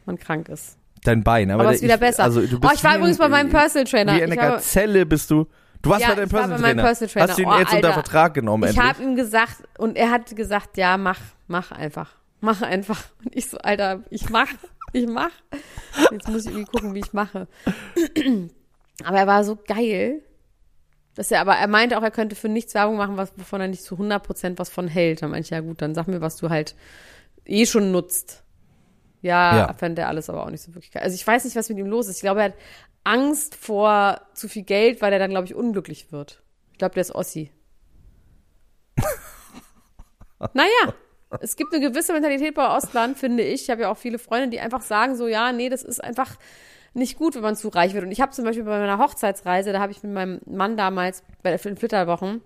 [0.06, 0.78] Man krank ist.
[1.04, 1.52] Dein Bein.
[1.52, 2.24] Aber, Aber der- ist wieder ich, besser.
[2.24, 4.16] Also, du Oh, bist ich war übrigens bei meinem Personal Trainer.
[4.16, 5.46] Wie eine Ich habe- Gazelle bist du.
[5.82, 6.84] Du warst Ja, bei deinem ich war Personal Trainer.
[6.84, 7.28] Personal.
[7.28, 7.94] Hast du ihn Oh, jetzt unter Alter.
[7.94, 8.86] Vertrag genommen, Ich endlich?
[8.88, 12.12] habe ihm gesagt und er hat gesagt, ja, mach, mach einfach.
[12.42, 13.04] Mach einfach.
[13.24, 14.48] Und ich so, Alter, ich mach,
[14.94, 15.32] ich mach.
[16.12, 17.48] Jetzt muss ich irgendwie gucken, wie ich mache.
[19.04, 20.22] Aber er war so geil,
[21.16, 23.68] dass er, aber er meinte auch, er könnte für nichts Werbung machen, was, wovon er
[23.68, 25.22] nicht zu 100% was von hält.
[25.22, 26.76] Dann meinte ich, ja gut, dann sag mir, was du halt
[27.46, 28.44] eh schon nutzt.
[29.26, 29.74] Ja, Ja.
[29.74, 31.02] fand er alles aber auch nicht so wirklich geil.
[31.04, 32.18] Also ich weiß nicht, was mit ihm los ist.
[32.18, 32.54] Ich glaube, er hat
[33.04, 36.44] Angst vor zu viel Geld, weil er dann, glaube ich, unglücklich wird.
[36.72, 37.52] Ich glaube, der ist Ossi.
[40.54, 40.94] naja,
[41.42, 43.64] es gibt eine gewisse Mentalität bei Ostland, finde ich.
[43.64, 46.36] Ich habe ja auch viele Freunde, die einfach sagen so, ja, nee, das ist einfach
[46.94, 48.06] nicht gut, wenn man zu reich wird.
[48.06, 51.24] Und ich habe zum Beispiel bei meiner Hochzeitsreise, da habe ich mit meinem Mann damals
[51.44, 52.42] bei den Flitterwochen,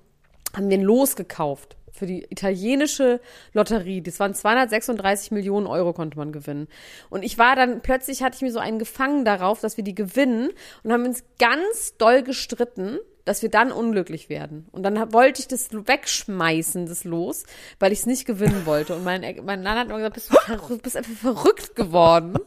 [0.55, 3.19] haben wir ein Los gekauft für die italienische
[3.53, 4.01] Lotterie.
[4.01, 6.67] Das waren 236 Millionen Euro konnte man gewinnen.
[7.09, 9.95] Und ich war dann, plötzlich hatte ich mir so einen gefangen darauf, dass wir die
[9.95, 10.49] gewinnen
[10.83, 14.67] und haben uns ganz doll gestritten, dass wir dann unglücklich werden.
[14.71, 17.43] Und dann wollte ich das wegschmeißen, das Los,
[17.79, 18.95] weil ich es nicht gewinnen wollte.
[18.95, 22.39] Und mein, mein Mann hat immer gesagt, bist du bist einfach verrückt geworden.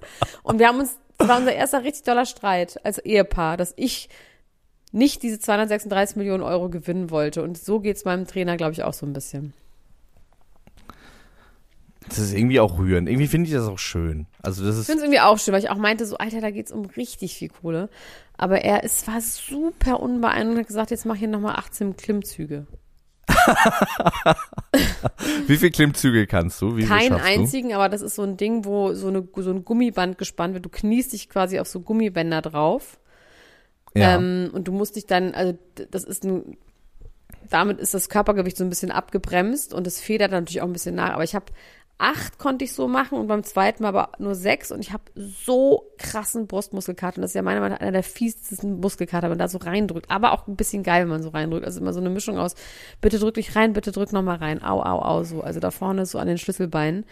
[0.43, 4.09] Und wir haben uns, das war unser erster richtig doller Streit als Ehepaar, dass ich
[4.93, 7.43] nicht diese 236 Millionen Euro gewinnen wollte.
[7.43, 9.55] Und so geht's meinem Trainer, glaube ich, auch so ein bisschen.
[12.09, 13.09] Das ist irgendwie auch rührend.
[13.09, 14.27] Irgendwie finde ich das auch schön.
[14.43, 16.41] Also das Ich ist finde es irgendwie auch schön, weil ich auch meinte, so, Alter,
[16.41, 17.89] da geht's um richtig viel Kohle.
[18.37, 22.67] Aber er es war super unbeeindruckt und hat gesagt, jetzt mach hier nochmal 18 Klimmzüge.
[25.47, 26.77] Wie viel Klimmzüge kannst du?
[26.77, 27.23] Wie Keinen du?
[27.23, 30.65] einzigen, aber das ist so ein Ding, wo so, eine, so ein Gummiband gespannt wird.
[30.65, 32.99] Du kniest dich quasi auf so Gummibänder drauf.
[33.95, 34.17] Ja.
[34.17, 35.59] Ähm, und du musst dich dann, also
[35.91, 36.57] das ist ein,
[37.51, 40.95] damit ist das Körpergewicht so ein bisschen abgebremst und es federt natürlich auch ein bisschen
[40.95, 41.11] nach.
[41.11, 41.47] Aber ich habe
[42.03, 45.05] acht konnte ich so machen und beim zweiten Mal aber nur sechs und ich habe
[45.15, 47.19] so krassen Brustmuskelkater.
[47.19, 49.59] Und das ist ja meiner Meinung nach einer der fiesesten Muskelkater, wenn man da so
[49.59, 50.11] reindrückt.
[50.11, 51.65] Aber auch ein bisschen geil, wenn man so reindrückt.
[51.65, 52.55] Also immer so eine Mischung aus,
[53.01, 54.63] bitte drück dich rein, bitte drück nochmal rein.
[54.63, 55.43] Au, au, au, so.
[55.43, 57.05] Also da vorne so an den Schlüsselbeinen.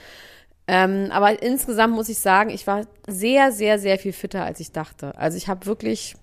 [0.66, 4.72] Ähm, aber insgesamt muss ich sagen, ich war sehr, sehr, sehr viel fitter, als ich
[4.72, 5.16] dachte.
[5.16, 6.16] Also ich habe wirklich,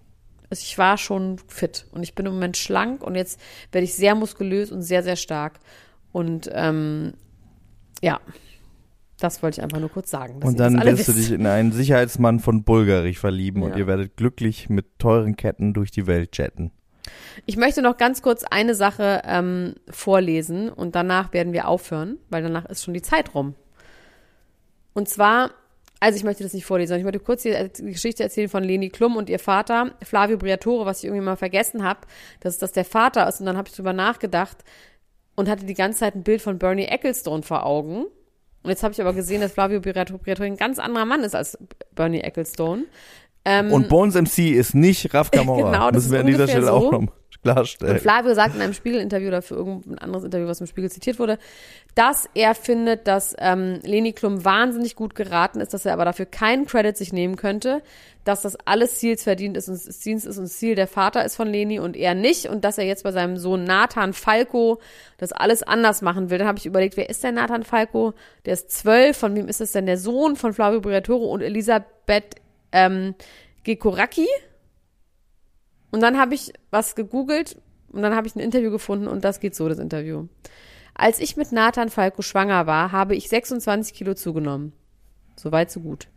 [0.49, 3.39] also ich war schon fit und ich bin im Moment schlank und jetzt
[3.71, 5.59] werde ich sehr muskulös und sehr, sehr stark.
[6.11, 7.13] Und ähm,
[8.01, 8.19] ja,
[9.19, 10.41] das wollte ich einfach nur kurz sagen.
[10.43, 13.77] Und dann wirst du dich in einen Sicherheitsmann von Bulgarich verlieben und Ja.
[13.77, 16.71] ihr werdet glücklich mit teuren Ketten durch die Welt jetten.
[17.45, 22.43] Ich möchte noch ganz kurz eine Sache ähm, vorlesen und danach werden wir aufhören, weil
[22.43, 23.55] danach ist schon die Zeit rum.
[24.93, 25.51] Und zwar,
[25.99, 28.63] also ich möchte das nicht vorlesen, sondern ich möchte kurz die, die Geschichte erzählen von
[28.63, 32.01] Leni Klum und ihr Vater, Flavio Briatore, was ich irgendwie mal vergessen habe,
[32.39, 33.39] dass das der Vater ist.
[33.39, 34.57] Und dann habe ich drüber nachgedacht
[35.35, 38.05] und hatte die ganze Zeit ein Bild von Bernie Ecclestone vor Augen.
[38.63, 41.35] Und jetzt habe ich aber gesehen, dass Flavio Briatore Briatore ein ganz anderer Mann ist
[41.35, 41.57] als
[41.95, 42.85] Bernie Ecclestone.
[43.45, 45.71] Ähm, Und Bones MC ist nicht Raf Kamora.
[45.71, 47.07] Genau, das Müssen wir ist an dieser Stelle auch so.
[47.41, 47.93] Klarstellen.
[47.93, 51.19] Und Flavio sagt in einem Spiegel-Interview oder für irgendein anderes Interview, was im Spiegel zitiert
[51.19, 51.37] wurde,
[51.95, 56.25] dass er findet, dass ähm, Leni Klum wahnsinnig gut geraten ist, dass er aber dafür
[56.25, 57.81] keinen Credit sich nehmen könnte,
[58.23, 61.47] dass das alles Ziels verdient ist und Dienst ist und Ziel der Vater ist von
[61.47, 64.79] Leni und er nicht und dass er jetzt bei seinem Sohn Nathan Falco
[65.17, 66.37] das alles anders machen will.
[66.37, 68.13] Dann habe ich überlegt, wer ist der Nathan Falco?
[68.45, 72.35] Der ist zwölf, von wem ist das denn der Sohn von Flavio Briatore und Elisabeth
[72.71, 73.15] ähm,
[73.63, 74.27] Gekoraki?
[75.91, 77.57] Und dann habe ich was gegoogelt
[77.89, 80.27] und dann habe ich ein Interview gefunden und das geht so, das Interview.
[80.93, 84.73] Als ich mit Nathan Falco schwanger war, habe ich 26 Kilo zugenommen.
[85.35, 86.07] Soweit, so gut.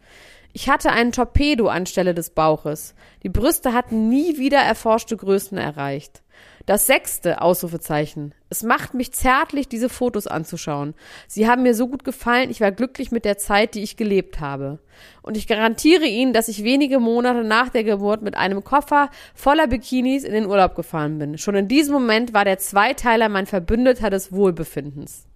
[0.53, 2.95] Ich hatte einen Torpedo anstelle des Bauches.
[3.23, 6.23] Die Brüste hatten nie wieder erforschte Größen erreicht.
[6.67, 8.35] Das sechste Ausrufezeichen.
[8.49, 10.95] Es macht mich zärtlich, diese Fotos anzuschauen.
[11.27, 14.41] Sie haben mir so gut gefallen, ich war glücklich mit der Zeit, die ich gelebt
[14.41, 14.79] habe.
[15.23, 19.69] Und ich garantiere Ihnen, dass ich wenige Monate nach der Geburt mit einem Koffer voller
[19.69, 21.39] Bikinis in den Urlaub gefahren bin.
[21.39, 25.27] Schon in diesem Moment war der Zweiteiler mein Verbündeter des Wohlbefindens.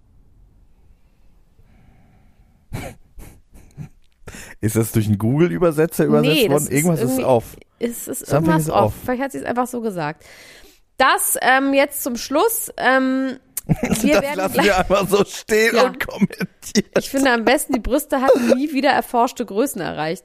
[4.65, 6.63] Ist das durch einen Google-Übersetzer übersetzt Nee, worden?
[6.63, 7.45] ist Irgendwas ist irgendwie- auf.
[7.79, 8.85] Es ist Something irgendwas is off.
[8.87, 8.93] off.
[9.05, 10.25] Vielleicht hat sie es einfach so gesagt.
[10.97, 12.71] Das ähm, jetzt zum Schluss.
[12.79, 13.37] Ähm,
[13.67, 15.85] wir das lassen wir einfach so stehen Ja.
[15.85, 16.91] und kommentieren.
[16.99, 20.25] ich finde am besten, die Brüste hatten nie wieder erforschte Größen erreicht.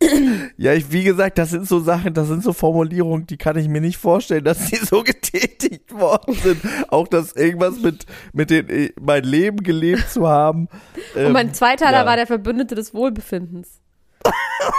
[0.56, 3.68] Ja, ich, wie gesagt, das sind so Sachen, das sind so Formulierungen, die kann ich
[3.68, 6.60] mir nicht vorstellen, dass die so getätigt worden sind.
[6.88, 10.68] Auch das irgendwas mit, mit den, äh, mein Leben gelebt zu haben.
[11.14, 12.06] Und mein Ähm, Zweiteiler ja.
[12.06, 13.80] war der Verbündete des Wohlbefindens.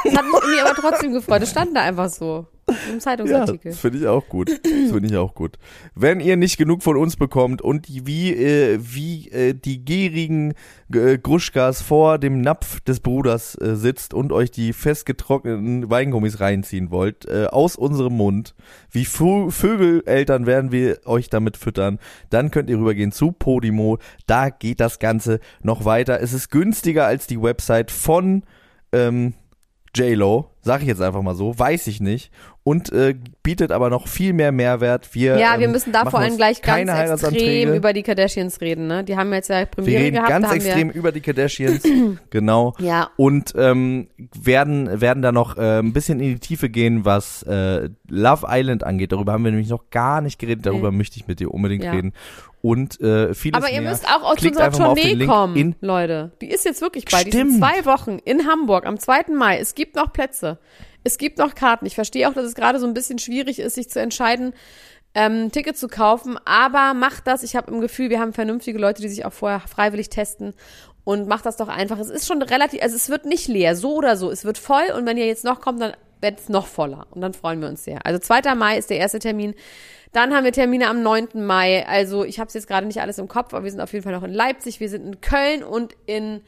[0.03, 1.41] Das hat mich irgendwie aber trotzdem gefreut.
[1.41, 2.45] Das stand da einfach so.
[2.67, 3.71] Im Ja, Zeitungsartikel.
[3.71, 4.49] das finde ich auch gut.
[4.49, 5.57] Das finde ich auch gut.
[5.95, 10.53] Wenn ihr nicht genug von uns bekommt und wie, äh, wie äh, die gierigen
[10.93, 16.91] äh, Gruschkas vor dem Napf des Bruders äh, sitzt und euch die festgetrockneten Weingummis reinziehen
[16.91, 18.53] wollt, äh, aus unserem Mund,
[18.91, 21.97] wie Vö Vögeleltern werden wir euch damit füttern,
[22.29, 23.97] dann könnt ihr rübergehen zu Podimo.
[24.27, 26.21] Da geht das Ganze noch weiter.
[26.21, 28.43] Es ist günstiger als die Website von
[28.93, 29.33] ähm,
[29.95, 32.31] J-Lo, sag ich jetzt einfach mal so, weiß ich nicht.
[32.63, 35.15] Und äh, bietet aber noch viel mehr Mehrwert.
[35.15, 38.85] Wir, Ja, wir ähm, müssen da vor allem gleich ganz extrem über die Kardashians reden.
[38.85, 39.03] Ne?
[39.03, 40.29] Die haben jetzt ja wir Premiere reden gehabt.
[40.29, 41.81] ganz extrem über die Kardashians,
[42.29, 42.75] genau.
[42.77, 44.09] Wir, ja, Und ähm,
[44.39, 48.83] werden werden da noch äh, ein bisschen in die Tiefe gehen, was äh, Love Island
[48.83, 49.11] angeht.
[49.13, 50.67] Darüber haben wir nämlich noch gar nicht geredet.
[50.67, 51.93] Darüber möchte ich mit dir unbedingt Ja.
[51.93, 52.13] reden.
[52.61, 53.91] Und äh, vieles Aber ihr mehr.
[53.91, 56.31] müsst auch aus Klickt unserer Tournee kommen, Leute.
[56.41, 57.27] Die ist jetzt wirklich bald.
[57.27, 59.27] Die sind zwei Wochen in Hamburg am 2.
[59.33, 59.59] Mai.
[59.59, 60.59] Es gibt noch Plätze.
[61.03, 61.85] Es gibt noch Karten.
[61.85, 64.53] Ich verstehe auch, dass es gerade so ein bisschen schwierig ist, sich zu entscheiden,
[65.15, 66.37] ähm, ein Ticket zu kaufen.
[66.43, 67.43] Aber macht das.
[67.43, 70.53] Ich habe im Gefühl, wir haben vernünftige Leute, die sich auch vorher freiwillig testen.
[71.05, 71.97] Und macht das doch einfach.
[71.97, 74.29] Es ist schon relativ, also es wird nicht leer, so oder so.
[74.29, 77.07] Es wird voll und wenn ihr jetzt noch kommt, dann wird es noch voller.
[77.11, 78.05] Und dann freuen wir uns sehr.
[78.05, 78.55] Also 2.
[78.55, 79.53] Mai ist der erste Termin.
[80.11, 81.29] Dann haben wir Termine am 9.
[81.35, 81.85] Mai.
[81.87, 84.03] Also ich habe es jetzt gerade nicht alles im Kopf, aber wir sind auf jeden
[84.03, 86.41] Fall noch in Leipzig, wir sind in Köln und in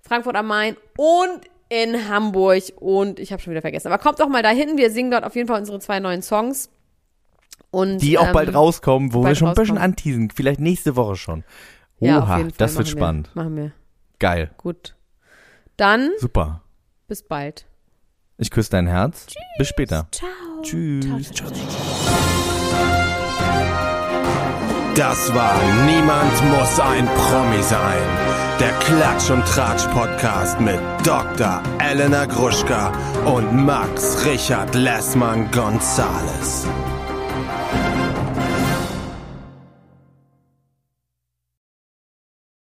[0.00, 3.88] Frankfurt am Main und in Hamburg und ich habe schon wieder vergessen.
[3.88, 6.70] Aber kommt doch mal dahin, wir singen dort auf jeden Fall unsere zwei neuen Songs.
[7.70, 9.82] Und, die auch ähm, bald rauskommen, wo wir bald schon ein bisschen rauskommen.
[9.82, 10.30] anteasen.
[10.30, 11.44] Vielleicht nächste Woche schon.
[12.00, 13.30] Oha, Ja, das wird machen spannend.
[13.32, 13.72] Wir, machen wir.
[14.18, 14.50] Geil.
[14.58, 14.94] Gut.
[15.78, 16.62] Dann Super.
[17.08, 17.66] bis bald.
[18.42, 19.26] Ich küsse dein Herz.
[19.56, 20.08] Bis später.
[20.10, 20.28] Ciao.
[20.62, 21.30] Tschüss.
[21.32, 21.62] Ciao, ciao, ciao.
[24.96, 25.54] Das war
[25.86, 28.02] Niemand muss ein Promi sein.
[28.58, 31.62] Der Klatsch und Tratsch Podcast mit Dr.
[31.78, 32.92] Elena Gruschka
[33.26, 36.66] und Max Richard Lessmann Gonzales.